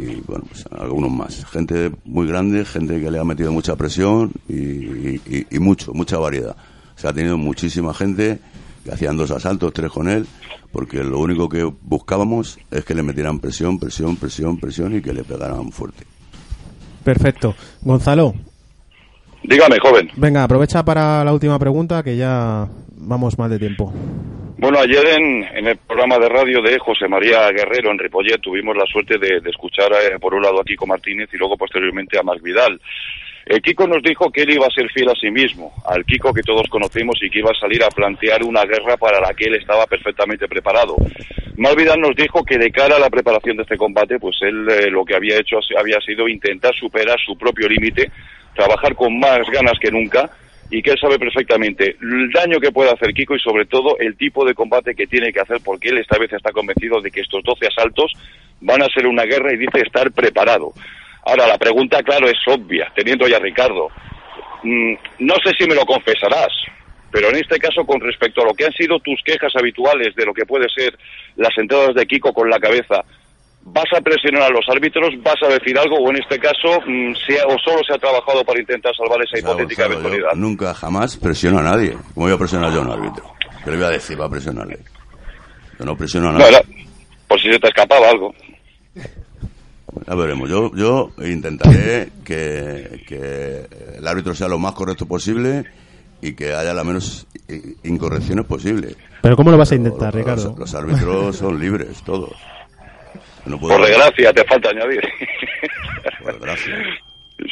[0.02, 1.46] Y bueno, pues algunos más.
[1.46, 6.18] Gente muy grande, gente que le ha metido mucha presión y, y- y mucho, mucha
[6.18, 6.56] variedad.
[6.96, 8.40] O sea, ha tenido muchísima gente
[8.84, 10.26] que hacían dos asaltos, tres con él,
[10.72, 15.14] porque lo único que buscábamos es que le metieran presión, presión, presión, presión y que
[15.14, 16.04] le pegaran fuerte.
[17.04, 17.54] Perfecto.
[17.82, 18.34] Gonzalo.
[19.44, 20.10] Dígame, joven.
[20.18, 23.92] Venga, aprovecha para la última pregunta que ya vamos mal de tiempo.
[24.62, 28.86] Bueno, ayer en, el programa de radio de José María Guerrero en Ripollet tuvimos la
[28.86, 32.44] suerte de, escuchar eh, por un lado a Kiko Martínez y luego posteriormente a Marc
[32.44, 32.80] Vidal.
[33.44, 36.32] El Kiko nos dijo que él iba a ser fiel a sí mismo, al Kiko
[36.32, 39.46] que todos conocemos y que iba a salir a plantear una guerra para la que
[39.46, 40.96] él estaba perfectamente preparado.
[41.58, 44.92] Malvidal nos dijo que de cara a la preparación de este combate, pues él eh,
[44.92, 48.12] lo que había hecho había sido intentar superar su propio límite,
[48.54, 50.30] trabajar con más ganas que nunca
[50.72, 54.16] y que él sabe perfectamente el daño que puede hacer Kiko y sobre todo el
[54.16, 57.20] tipo de combate que tiene que hacer porque él esta vez está convencido de que
[57.20, 58.14] estos 12 asaltos
[58.62, 60.72] van a ser una guerra y dice estar preparado.
[61.26, 63.90] Ahora, la pregunta, claro, es obvia, teniendo ya a Ricardo.
[64.64, 66.52] Mm, no sé si me lo confesarás,
[67.12, 70.26] pero en este caso, con respecto a lo que han sido tus quejas habituales de
[70.26, 70.98] lo que puede ser
[71.36, 73.04] las entradas de Kiko con la cabeza,
[73.64, 75.10] ¿vas a presionar a los árbitros?
[75.24, 75.98] ¿Vas a decir algo?
[75.98, 79.20] ¿O en este caso, mm, se ha- o solo se ha trabajado para intentar salvar
[79.24, 80.40] esa hipotética Gonzalo, yo eventualidad?
[80.42, 81.92] nunca jamás presiono a nadie.
[82.14, 83.24] ¿Cómo voy a presionar yo a un árbitro?
[83.64, 84.80] ¿Qué le voy a decir para presionarle?
[85.80, 86.50] Yo no presiono a No, nadie.
[86.58, 86.62] era
[87.28, 88.34] por si se te escapaba algo.
[90.08, 90.50] Ya veremos.
[90.50, 95.66] Yo, yo intentaré que, que el árbitro sea lo más correcto posible
[96.22, 98.96] y que haya las menos i- incorrecciones posible.
[99.22, 100.56] Pero ¿cómo lo vas a intentar, Los, Ricardo?
[100.58, 102.32] los árbitros son libres, todos.
[103.46, 105.02] No puedo- Por desgracia, te falta añadir.
[106.24, 106.76] Por desgracia.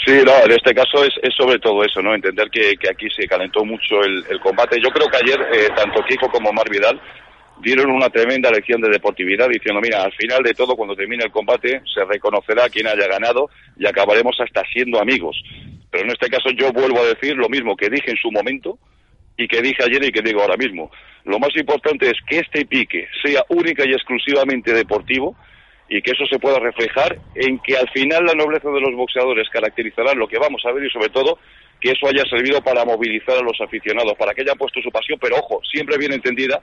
[0.06, 2.14] Sí, no, en este caso es, es sobre todo eso, ¿no?
[2.14, 4.78] Entender que, que aquí se calentó mucho el, el combate.
[4.84, 7.00] Yo creo que ayer, eh, tanto Kiko como Mar Vidal
[7.62, 11.32] dieron una tremenda lección de deportividad diciendo, mira, al final de todo, cuando termine el
[11.32, 15.36] combate, se reconocerá quién haya ganado y acabaremos hasta siendo amigos.
[15.90, 18.78] Pero en este caso yo vuelvo a decir lo mismo que dije en su momento
[19.38, 20.92] y que dije ayer y que digo ahora mismo.
[21.26, 25.36] Lo más importante es que este pique sea única y exclusivamente deportivo
[25.90, 29.50] y que eso se pueda reflejar en que al final la nobleza de los boxeadores
[29.50, 31.40] caracterizará lo que vamos a ver y sobre todo
[31.82, 35.18] que eso haya servido para movilizar a los aficionados, para que hayan puesto su pasión,
[35.22, 36.62] pero ojo, siempre bien entendida,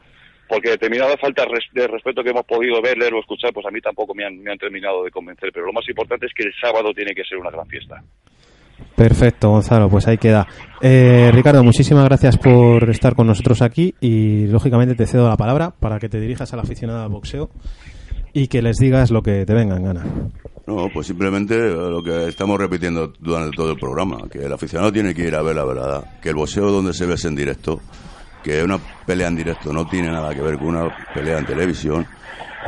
[0.48, 3.70] porque determinada falta res- de respeto que hemos podido ver, leer o escuchar, pues a
[3.70, 6.44] mí tampoco me han, me han terminado de convencer, pero lo más importante es que
[6.44, 8.00] el sábado tiene que ser una gran fiesta.
[8.94, 10.46] Perfecto, Gonzalo, pues ahí queda.
[10.82, 15.70] Eh, Ricardo, muchísimas gracias por estar con nosotros aquí y lógicamente te cedo la palabra
[15.80, 17.48] para que te dirijas al aficionado al boxeo
[18.36, 20.04] y que les digas lo que te venga en gana.
[20.66, 24.92] No, pues simplemente eh, lo que estamos repitiendo durante todo el programa, que el aficionado
[24.92, 27.34] tiene que ir a ver la verdad, que el boxeo donde se ve es en
[27.34, 27.80] directo,
[28.44, 32.06] que una pelea en directo no tiene nada que ver con una pelea en televisión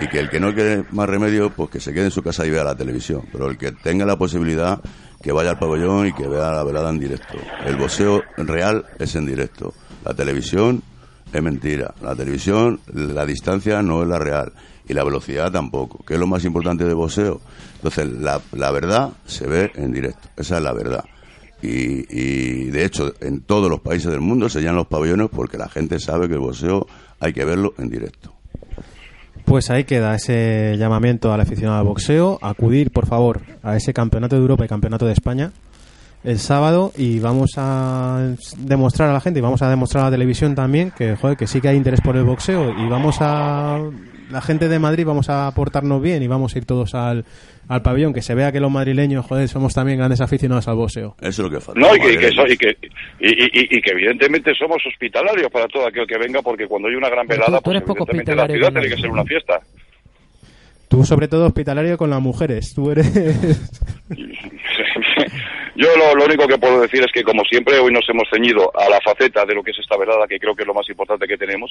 [0.01, 2.47] y que el que no quiere más remedio, pues que se quede en su casa
[2.47, 4.81] y vea la televisión, pero el que tenga la posibilidad,
[5.21, 7.37] que vaya al pabellón y que vea la velada en directo.
[7.67, 10.83] El boxeo real es en directo, la televisión
[11.31, 14.51] es mentira, la televisión, la distancia no es la real
[14.89, 17.41] y la velocidad tampoco, que es lo más importante de boxeo.
[17.77, 21.05] Entonces, la, la verdad se ve en directo, esa es la verdad.
[21.61, 25.59] Y, y, de hecho, en todos los países del mundo se llenan los pabellones porque
[25.59, 26.87] la gente sabe que el boxeo
[27.21, 28.33] hay que verlo en directo.
[29.45, 32.39] Pues ahí queda ese llamamiento al aficionado al boxeo.
[32.43, 35.53] Acudir, por favor, a ese campeonato de Europa y campeonato de España
[36.25, 40.11] el sábado y vamos a demostrar a la gente y vamos a demostrar a la
[40.11, 43.79] televisión también que, joder, que sí que hay interés por el boxeo y vamos a
[44.31, 47.25] la gente de Madrid vamos a portarnos bien y vamos a ir todos al,
[47.69, 51.17] al pabellón que se vea que los madrileños joder somos también grandes aficionados al boxeo
[51.21, 51.81] Eso es lo que falta.
[51.81, 52.77] No, y que, y que, Madre so- y que,
[53.21, 56.95] y, y- y que evidentemente somos hospitalarios para todo aquel que venga, porque cuando hay
[56.95, 59.11] una gran Pero tú- velada, tú pues eres poco evidentemente la ciudad tiene que ser
[59.11, 59.61] una fiesta.
[60.89, 63.07] tú sobre todo hospitalario con las mujeres tú eres
[65.77, 68.73] Yo lo, lo único que puedo decir es que, como siempre, hoy nos hemos ceñido
[68.77, 70.89] a la faceta de lo que es esta velada, que creo que es lo más
[70.89, 71.71] importante que tenemos,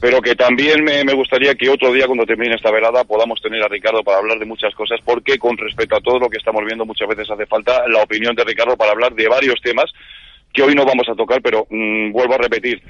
[0.00, 3.68] pero que también me, gustaría que otro día, cuando termine esta velada, podamos tener a
[3.68, 6.86] Ricardo para hablar de muchas cosas, porque con respecto a todo lo que estamos viendo,
[6.86, 9.92] muchas veces hace falta la opinión de Ricardo para hablar de varios temas
[10.52, 12.82] que hoy no vamos a tocar, pero mm, vuelvo a repetir.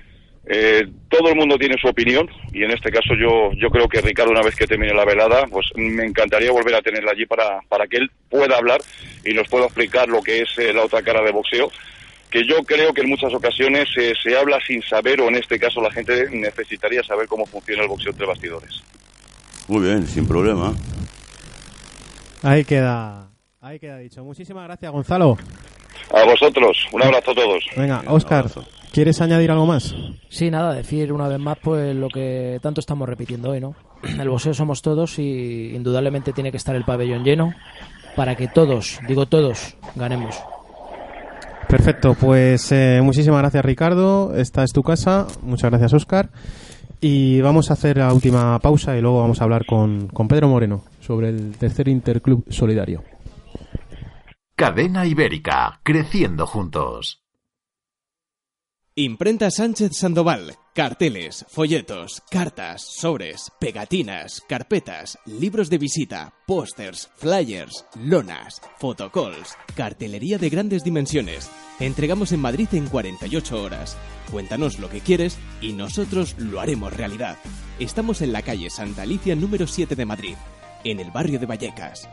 [0.46, 4.00] Eh, todo el mundo tiene su opinión y en este caso yo, yo creo que
[4.00, 7.60] Ricardo una vez que termine la velada pues me encantaría volver a tenerla allí para,
[7.68, 8.80] para que él pueda hablar
[9.22, 11.70] y nos pueda explicar lo que es eh, la otra cara de boxeo
[12.30, 15.58] que yo creo que en muchas ocasiones eh, se habla sin saber o en este
[15.58, 18.82] caso la gente necesitaría saber cómo funciona el boxeo entre bastidores.
[19.68, 20.72] Muy bien, sin problema.
[22.42, 23.28] ahí queda
[23.60, 25.36] ahí queda dicho muchísimas gracias Gonzalo
[26.14, 27.64] A vosotros, un abrazo a todos.
[27.76, 28.46] venga Oscar
[28.92, 29.94] ¿quieres añadir algo más?
[30.28, 33.74] Sí, nada, decir una vez más pues lo que tanto estamos repitiendo hoy, ¿no?
[34.02, 37.54] El boxeo somos todos y indudablemente tiene que estar el pabellón lleno
[38.16, 40.36] para que todos, digo todos, ganemos.
[41.70, 46.30] Perfecto, pues eh, muchísimas gracias Ricardo, esta es tu casa, muchas gracias Oscar
[47.00, 50.48] y vamos a hacer la última pausa y luego vamos a hablar con, con Pedro
[50.48, 53.04] Moreno sobre el tercer Interclub Solidario.
[54.56, 57.22] Cadena Ibérica, creciendo juntos.
[59.02, 60.56] Imprenta Sánchez Sandoval.
[60.74, 70.50] Carteles, folletos, cartas, sobres, pegatinas, carpetas, libros de visita, pósters, flyers, lonas, fotocalls, cartelería de
[70.50, 71.50] grandes dimensiones.
[71.78, 73.96] Entregamos en Madrid en 48 horas.
[74.30, 77.38] Cuéntanos lo que quieres y nosotros lo haremos realidad.
[77.78, 80.34] Estamos en la calle Santa Alicia número 7 de Madrid,
[80.84, 82.06] en el barrio de Vallecas.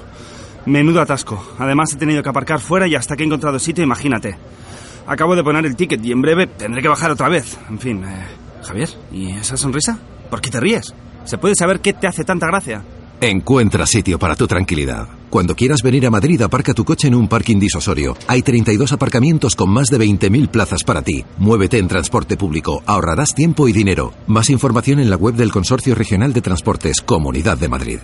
[0.66, 1.56] Menudo atasco.
[1.60, 4.38] Además he tenido que aparcar fuera y hasta que he encontrado sitio, imagínate.
[5.06, 7.58] Acabo de poner el ticket y en breve tendré que bajar otra vez.
[7.70, 8.26] En fin, eh,
[8.64, 10.00] Javier, ¿y esa sonrisa?
[10.30, 10.94] ¿Por qué te ríes?
[11.26, 12.84] ¿Se puede saber qué te hace tanta gracia?
[13.20, 15.08] Encuentra sitio para tu tranquilidad.
[15.34, 18.16] Cuando quieras venir a Madrid, aparca tu coche en un parking disosorio.
[18.28, 21.26] Hay 32 aparcamientos con más de 20.000 plazas para ti.
[21.40, 24.14] Muévete en transporte público, ahorrarás tiempo y dinero.
[24.28, 28.00] Más información en la web del Consorcio Regional de Transportes Comunidad de Madrid.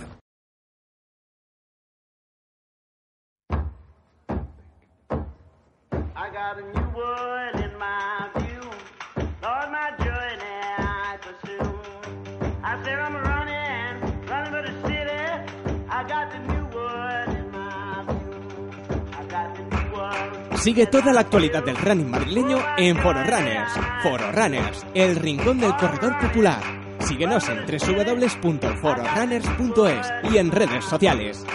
[20.60, 23.72] Sigue toda la actualidad del running madrileño en Foro Runners.
[24.02, 26.60] Foro Runners, el rincón del corredor popular.
[26.98, 31.46] Síguenos en www.fororunners.es y en redes sociales.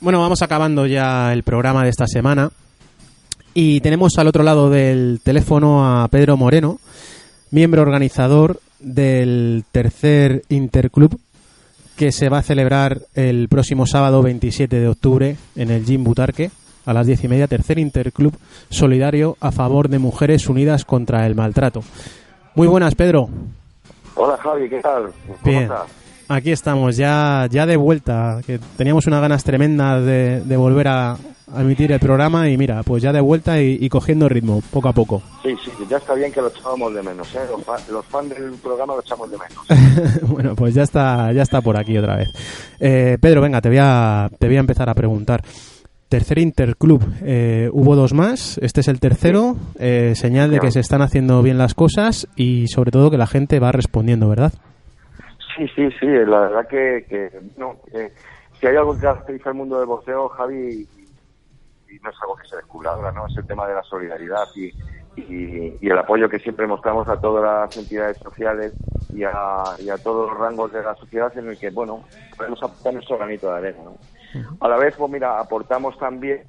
[0.00, 2.50] Bueno, vamos acabando ya el programa de esta semana
[3.54, 6.78] y tenemos al otro lado del teléfono a Pedro Moreno,
[7.50, 11.18] miembro organizador del tercer Interclub
[11.96, 16.50] que se va a celebrar el próximo sábado 27 de octubre en el Gym Butarque
[16.84, 18.34] a las diez y media, tercer Interclub
[18.70, 21.82] solidario a favor de mujeres unidas contra el maltrato.
[22.54, 23.28] Muy buenas, Pedro.
[24.14, 25.12] Hola Javi, ¿qué tal?
[25.26, 25.62] ¿Cómo Bien.
[25.62, 26.01] estás?
[26.34, 31.12] Aquí estamos, ya, ya de vuelta, que teníamos unas ganas tremendas de, de volver a,
[31.12, 34.88] a emitir el programa y mira, pues ya de vuelta y, y cogiendo ritmo, poco
[34.88, 35.22] a poco.
[35.42, 37.40] Sí, sí, ya está bien que lo echábamos de menos, ¿eh?
[37.50, 40.22] Los, fa- los fans del programa lo echamos de menos.
[40.30, 42.28] bueno, pues ya está, ya está por aquí otra vez.
[42.80, 45.42] Eh, Pedro, venga, te voy a, te voy a empezar a preguntar.
[46.08, 50.80] Tercer Interclub, eh, hubo dos más, este es el tercero, eh, señal de que se
[50.80, 54.52] están haciendo bien las cosas y sobre todo que la gente va respondiendo, ¿verdad?
[55.62, 58.12] Sí, sí, sí, la verdad que, que no, eh,
[58.58, 62.36] si hay algo que caracteriza el mundo del boxeo, Javi, y, y no es algo
[62.36, 63.26] que se descubra ahora, ¿no?
[63.26, 64.66] Es el tema de la solidaridad y,
[65.16, 68.74] y, y el apoyo que siempre mostramos a todas las entidades sociales
[69.12, 72.02] y a, y a todos los rangos de la sociedad en el que, bueno,
[72.36, 73.98] podemos aportar nuestro granito de arena, ¿no?
[74.60, 76.42] A la vez, pues mira, aportamos también,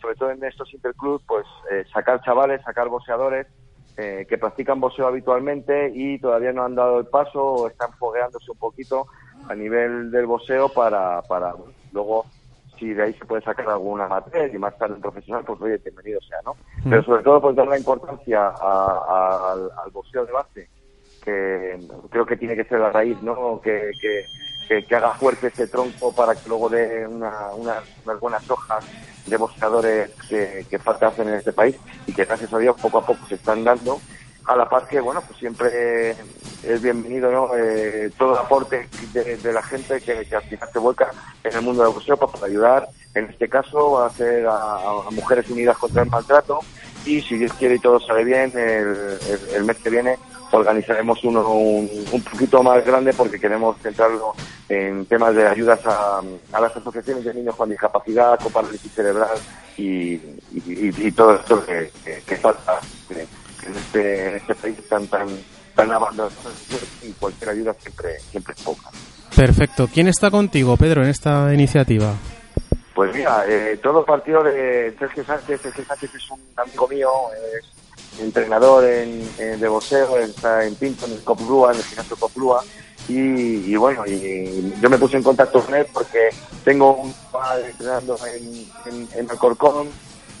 [0.00, 3.46] sobre todo en estos interclubs, pues eh, sacar chavales, sacar boxeadores
[3.96, 8.50] eh, que practican boxeo habitualmente y todavía no han dado el paso o están fogueándose
[8.50, 9.06] un poquito
[9.48, 11.54] a nivel del boxeo para, para
[11.92, 12.26] luego
[12.78, 15.78] si de ahí se puede sacar alguna amateur y más tarde un profesional, pues oye,
[15.78, 16.54] bienvenido sea, ¿no?
[16.84, 16.90] Mm.
[16.90, 20.68] Pero sobre todo pues dar la importancia a- a- al, al boxeo de base,
[21.22, 21.80] que
[22.10, 23.60] creo que tiene que ser la raíz, ¿no?
[23.60, 24.24] Que, que,
[24.68, 28.84] que, haga fuerte ese tronco para que luego dé una, una- unas buenas hojas
[29.26, 32.98] de boxeadores que, que falta hacen en este país y que gracias a Dios poco
[32.98, 34.00] a poco se están dando
[34.46, 36.10] a la par que bueno pues siempre
[36.62, 37.48] es bienvenido ¿no?
[37.56, 41.10] Eh, todo el aporte de, la gente que, que al final se vuelca
[41.42, 44.52] en el mundo del boxeo para ayudar en este caso a hacer a,
[45.06, 46.60] a mujeres unidas contra el maltrato
[47.06, 50.18] y si Dios quiere y todo sale bien el, el- el mes que viene
[50.54, 54.34] organizaremos uno un, un poquito más grande porque queremos centrarlo
[54.68, 56.20] en temas de ayudas a,
[56.52, 59.36] a las asociaciones de niños con discapacidad, con parálisis cerebral
[59.76, 62.78] y, y- y- todo esto que, que- que falta
[63.10, 65.28] en este, en este país tan tan
[65.74, 66.32] tan abandonados
[67.02, 68.90] y cualquier ayuda siempre siempre es poca.
[69.34, 69.88] Perfecto.
[69.92, 72.14] ¿Quién está contigo, Pedro, en esta iniciativa?
[72.94, 75.60] Pues mira, eh, todo partido de Sergio Sánchez.
[75.62, 77.10] Sergio Sánchez es un amigo mío,
[77.58, 77.66] es
[78.20, 82.62] entrenador en, de boxeo, está en Pinto, en el Coplúa, en el gimnasio Coplúa.
[83.08, 86.30] Y, y bueno, y yo me puse en contacto con él porque
[86.64, 89.88] tengo un padre entrenando en, en, Alcorcón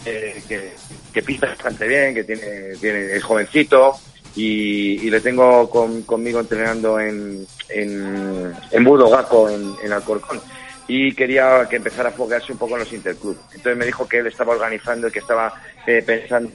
[0.06, 0.72] eh, que,
[1.12, 3.94] que pisa bastante bien, que tiene, tiene es jovencito
[4.34, 10.40] y, le tengo con- conmigo entrenando en, en, en Budo Gaco, en Alcorcón.
[10.86, 13.40] Y quería que empezara a foguearse un poco en los interclubs.
[13.54, 15.54] Entonces me dijo que él estaba organizando y que estaba
[15.86, 16.50] eh, pensando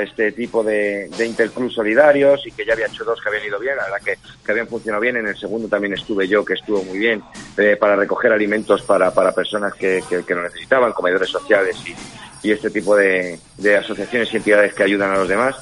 [0.00, 3.58] este tipo de, de interclubs solidarios y que ya había hecho dos que habían ido
[3.58, 5.16] bien, la verdad que, que habían funcionado bien.
[5.16, 7.22] En el segundo también estuve yo, que estuvo muy bien,
[7.56, 12.46] eh, para recoger alimentos para, para personas que, que, que lo necesitaban, comedores sociales y,
[12.46, 15.56] y este tipo de, de asociaciones y entidades que ayudan a los demás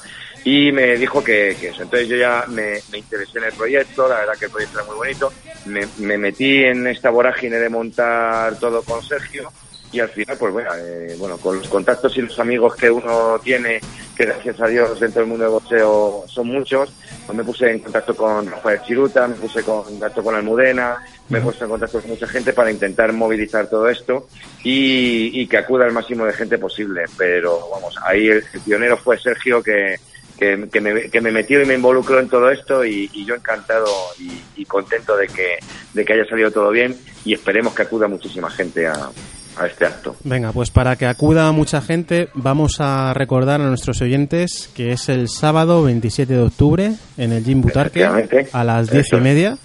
[0.45, 1.83] y me dijo que, que eso.
[1.83, 4.87] Entonces yo ya me, me interesé en el proyecto, la verdad que el proyecto era
[4.87, 5.33] muy bonito,
[5.67, 9.53] me, me metí en esta vorágine de montar todo con Sergio
[9.93, 13.41] y al final, pues bueno, eh, bueno, con los contactos y los amigos que uno
[13.43, 13.81] tiene,
[14.17, 16.93] que gracias a Dios dentro del mundo del boxeo son muchos,
[17.27, 21.39] pues me puse en contacto con Rafael Chiruta, me puse en contacto con Almudena, me
[21.39, 24.29] he puesto en contacto con mucha gente para intentar movilizar todo esto
[24.63, 27.07] y, y que acuda el máximo de gente posible.
[27.19, 29.97] Pero vamos, ahí el, el pionero fue Sergio que,
[30.41, 33.35] que, que me, que me metió y me involucró en todo esto y, y yo
[33.37, 33.87] encantado
[34.19, 35.59] y, y contento de que,
[35.95, 39.11] de que haya salido todo bien y esperemos que acuda muchísima gente a,
[39.59, 40.17] a este acto.
[40.25, 45.09] Venga, pues para que acuda mucha gente, vamos a recordar a nuestros oyentes que es
[45.09, 48.05] el sábado 27 de octubre en el Gym Butarque
[48.53, 49.59] a las 10 Eso y media.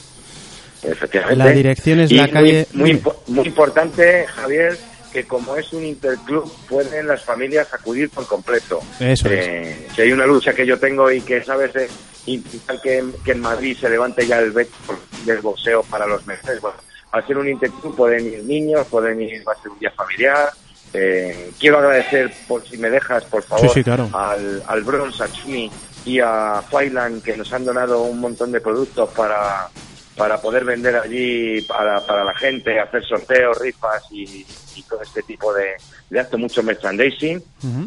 [0.84, 1.36] Efectivamente.
[1.38, 4.78] La dirección es Y la muy- calle- Muy, impo- muy importante, Javier,
[5.16, 8.82] que como es un interclub, pueden las familias acudir por completo.
[9.00, 11.90] Eso Eh, Si hay una lucha que yo tengo y que sabes de
[12.26, 14.76] intentar que, en- que en Madrid se levante ya el veto
[15.24, 16.76] del boxeo para los meses, bueno,
[17.14, 20.50] al ser un interclub pueden ir niños, pueden ir, va a ser un día familiar.
[20.92, 24.10] Eh, quiero agradecer, por si me dejas, por favor, Sí, sí, claro.
[24.14, 25.72] al, al Bronx, a Chumi
[26.04, 29.70] y a Failan que nos han donado un montón de productos para,
[30.18, 34.46] para poder vender allí para, para la gente, hacer sorteos, rifas y,
[34.76, 35.72] y todo este tipo de,
[36.10, 37.42] de actos, mucho merchandising.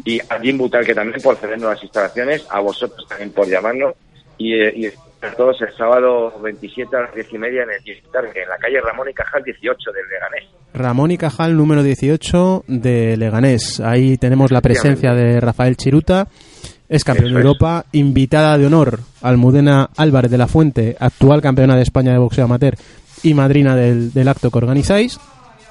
[0.05, 3.95] Y a Jim Butal, que también por cedernos las instalaciones, a vosotros también por llamarnos.
[4.37, 4.87] Y, y
[5.21, 8.79] a todos el sábado 27 a las 10 y media en el en la calle
[8.81, 10.43] Ramón y Cajal 18 del Leganés.
[10.73, 13.79] Ramón y Cajal, número 18 de Leganés.
[13.81, 16.27] Ahí tenemos la presencia de Rafael Chiruta,
[16.89, 17.39] es campeón de.
[17.39, 22.45] Europa, invitada de honor Almudena Álvarez de la Fuente, actual campeona de España de boxeo
[22.45, 22.75] amateur
[23.23, 25.19] y madrina del, del acto que organizáis.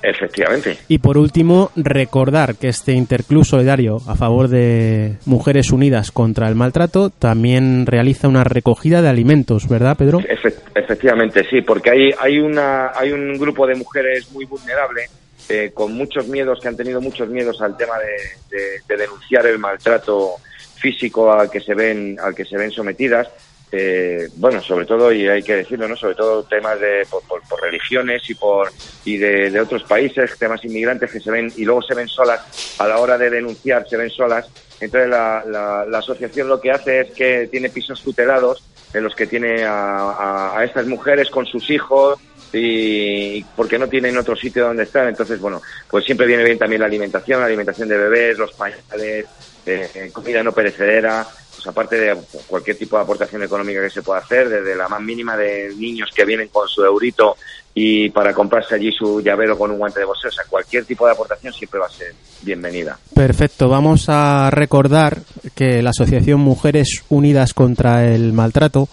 [0.00, 0.78] Efectivamente.
[0.86, 6.54] Y por último, recordar que este interclub solidario a favor de Mujeres Unidas contra el
[6.54, 10.20] Maltrato también realiza una recogida de alimentos, ¿verdad, Pedro?
[10.20, 15.02] Efe- efectivamente, sí, porque hay, hay, una, hay un grupo de mujeres muy vulnerable,
[15.48, 19.46] eh, con muchos miedos, que han tenido muchos miedos al tema de, de- de denunciar
[19.46, 20.30] el maltrato
[20.78, 23.28] físico al que se ven, al que se ven sometidas.
[23.70, 25.96] Eh, bueno, sobre todo, y hay que decirlo, ¿no?
[25.96, 27.22] Sobre todo temas de, por,
[27.62, 28.72] religiones y por,
[29.04, 32.40] y de, otros países, temas inmigrantes que se ven, y luego se ven solas,
[32.78, 34.46] a la hora de denunciar se ven solas.
[34.80, 39.26] Entonces la, la, asociación lo que hace es que tiene pisos tutelados en los que
[39.26, 42.18] tiene a, a- a estas mujeres con sus hijos
[42.52, 45.06] y porque no tienen otro sitio donde estar.
[45.08, 45.60] Entonces, bueno,
[45.90, 49.26] pues siempre viene bien también la alimentación, la alimentación de bebés, los pañales,
[49.68, 52.16] eh, comida no perecedera, pues aparte de
[52.46, 56.10] cualquier tipo de aportación económica que se pueda hacer, desde la más mínima de niños
[56.14, 57.36] que vienen con su eurito
[57.74, 61.06] y para comprarse allí su llavero con un guante de boxeo, o sea, cualquier tipo
[61.06, 62.98] de aportación siempre va a ser bienvenida.
[63.14, 65.18] Perfecto, vamos a recordar
[65.54, 68.88] que la Asociación Mujeres Unidas contra el Maltrato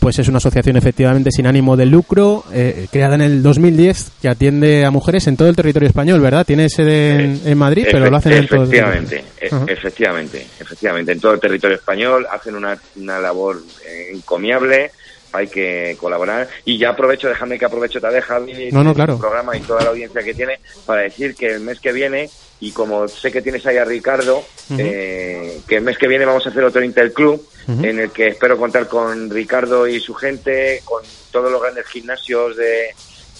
[0.00, 4.28] pues es una asociación efectivamente sin ánimo de lucro, eh, creada en el 2010, que
[4.28, 6.44] atiende a mujeres en todo el territorio español, ¿verdad?
[6.46, 10.46] Tiene sede en, en Madrid, pero Efe- lo hacen en todo el efectivamente, e- efectivamente,
[10.58, 14.90] efectivamente, en todo el territorio español hacen una, una labor eh, encomiable,
[15.32, 19.18] hay que colaborar y ya aprovecho, déjame que aprovecho también Javi, No, no, tu claro.
[19.18, 22.28] programa y toda la audiencia que tiene para decir que el mes que viene
[22.60, 24.44] y como sé que tienes ahí a Ricardo,
[24.76, 28.58] eh, que el mes que viene vamos a hacer otro Interclub en el que espero
[28.58, 32.88] contar con Ricardo y su gente, con todos los grandes gimnasios de,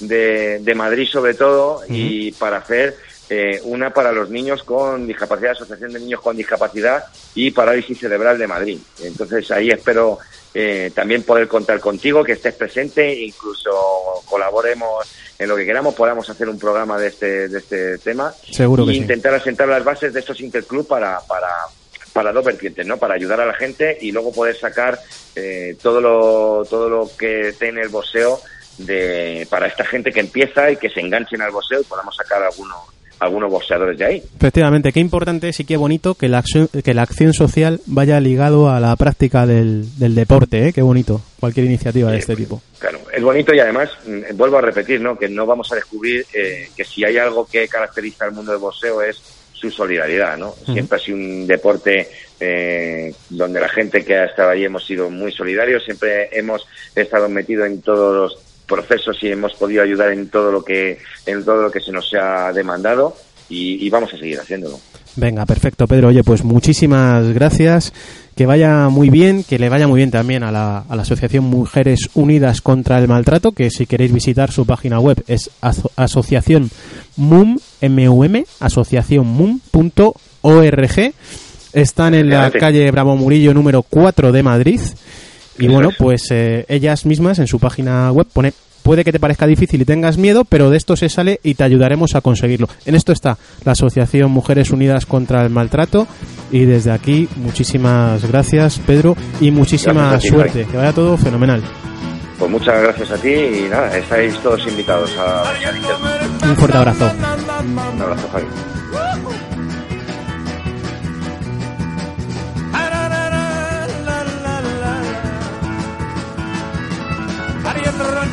[0.01, 2.97] de, de Madrid sobre todo, y para hacer
[3.29, 8.39] eh, una para los niños con discapacidad, Asociación de Niños con Discapacidad y Parálisis Cerebral
[8.39, 8.79] de Madrid.
[9.03, 10.19] Entonces ahí espero
[10.53, 13.71] eh, también poder contar contigo, que estés presente, incluso
[14.25, 15.07] colaboremos
[15.39, 18.93] en lo que queramos, podamos hacer un programa de este, de este tema Seguro que
[18.93, 18.99] sí.
[18.99, 21.49] intentar asentar las bases de estos interclub para, para,
[22.13, 22.97] para dos vertientes, ¿no?
[22.97, 24.99] Para ayudar a la gente y luego poder sacar
[25.37, 28.41] eh, todo lo todo lo que tiene el boxeo
[28.79, 32.43] de para esta gente que empieza y que se enganchen al boxeo y podamos sacar
[32.43, 32.77] algunos
[33.21, 34.23] algunos boxeadores de ahí.
[34.37, 38.71] Efectivamente, qué importante y qué bonito que la acción, que la acción social vaya ligado
[38.71, 40.73] a la práctica del, del deporte, ¿eh?
[40.73, 42.63] Qué bonito, cualquier iniciativa de este tipo.
[42.79, 45.19] Claro, es bonito y además, mm, vuelvo a repetir, ¿no?
[45.19, 48.61] Que no vamos a descubrir eh, que si hay algo que caracteriza al mundo del
[48.61, 50.55] boxeo es su solidaridad, ¿no?
[50.73, 52.09] Siempre ha sido un deporte
[52.41, 57.29] eh, donde la gente que ha estado ahí hemos sido muy solidarios, siempre hemos estado
[57.29, 61.63] metidos en todos los procesos y hemos podido ayudar en todo lo que en todo
[61.63, 63.15] lo que se nos ha demandado
[63.51, 64.79] y, y vamos a seguir haciéndolo.
[65.17, 66.09] Venga, perfecto, Pedro.
[66.09, 67.93] Oye, pues muchísimas gracias.
[68.37, 71.45] Que vaya muy bien, que le vaya muy bien también a la, a la Asociación
[71.45, 76.71] Mujeres Unidas contra el Maltrato, que si queréis visitar su página web es aso- asociación
[77.17, 81.13] MUM, M-U-M, asociacionmum.org.
[81.73, 84.81] Están en la calle Bravo Murillo número 4 de Madrid.
[85.61, 85.97] Y Eso bueno, es.
[85.97, 88.53] pues eh, ellas mismas en su página web pone
[88.83, 91.63] puede que te parezca difícil y tengas miedo, pero de esto se sale y te
[91.65, 92.69] ayudaremos a conseguirlo.
[92.87, 96.07] En esto está la Asociación Mujeres Unidas contra el Maltrato
[96.51, 100.61] y desde aquí muchísimas gracias Pedro y muchísima ti, suerte.
[100.63, 100.73] Javi.
[100.73, 101.63] Que vaya todo fenomenal.
[102.39, 105.45] Pues muchas gracias a ti y nada, estáis todos invitados a.
[106.49, 107.13] Un fuerte abrazo.
[107.95, 108.47] Un abrazo, Javi.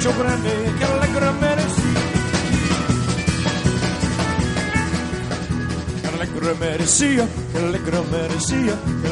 [0.08, 2.01] Rancho Grande, que alegre merecía.
[6.01, 9.08] Que alegre merecía, que alegre merecía, que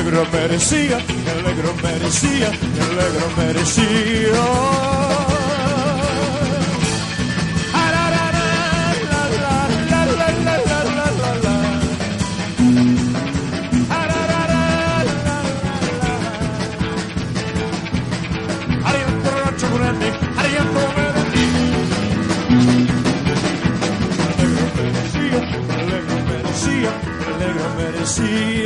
[0.00, 4.32] Alegre merecía, que alegre merecía, que alegre merecía.
[27.20, 28.59] Que alegre merecía.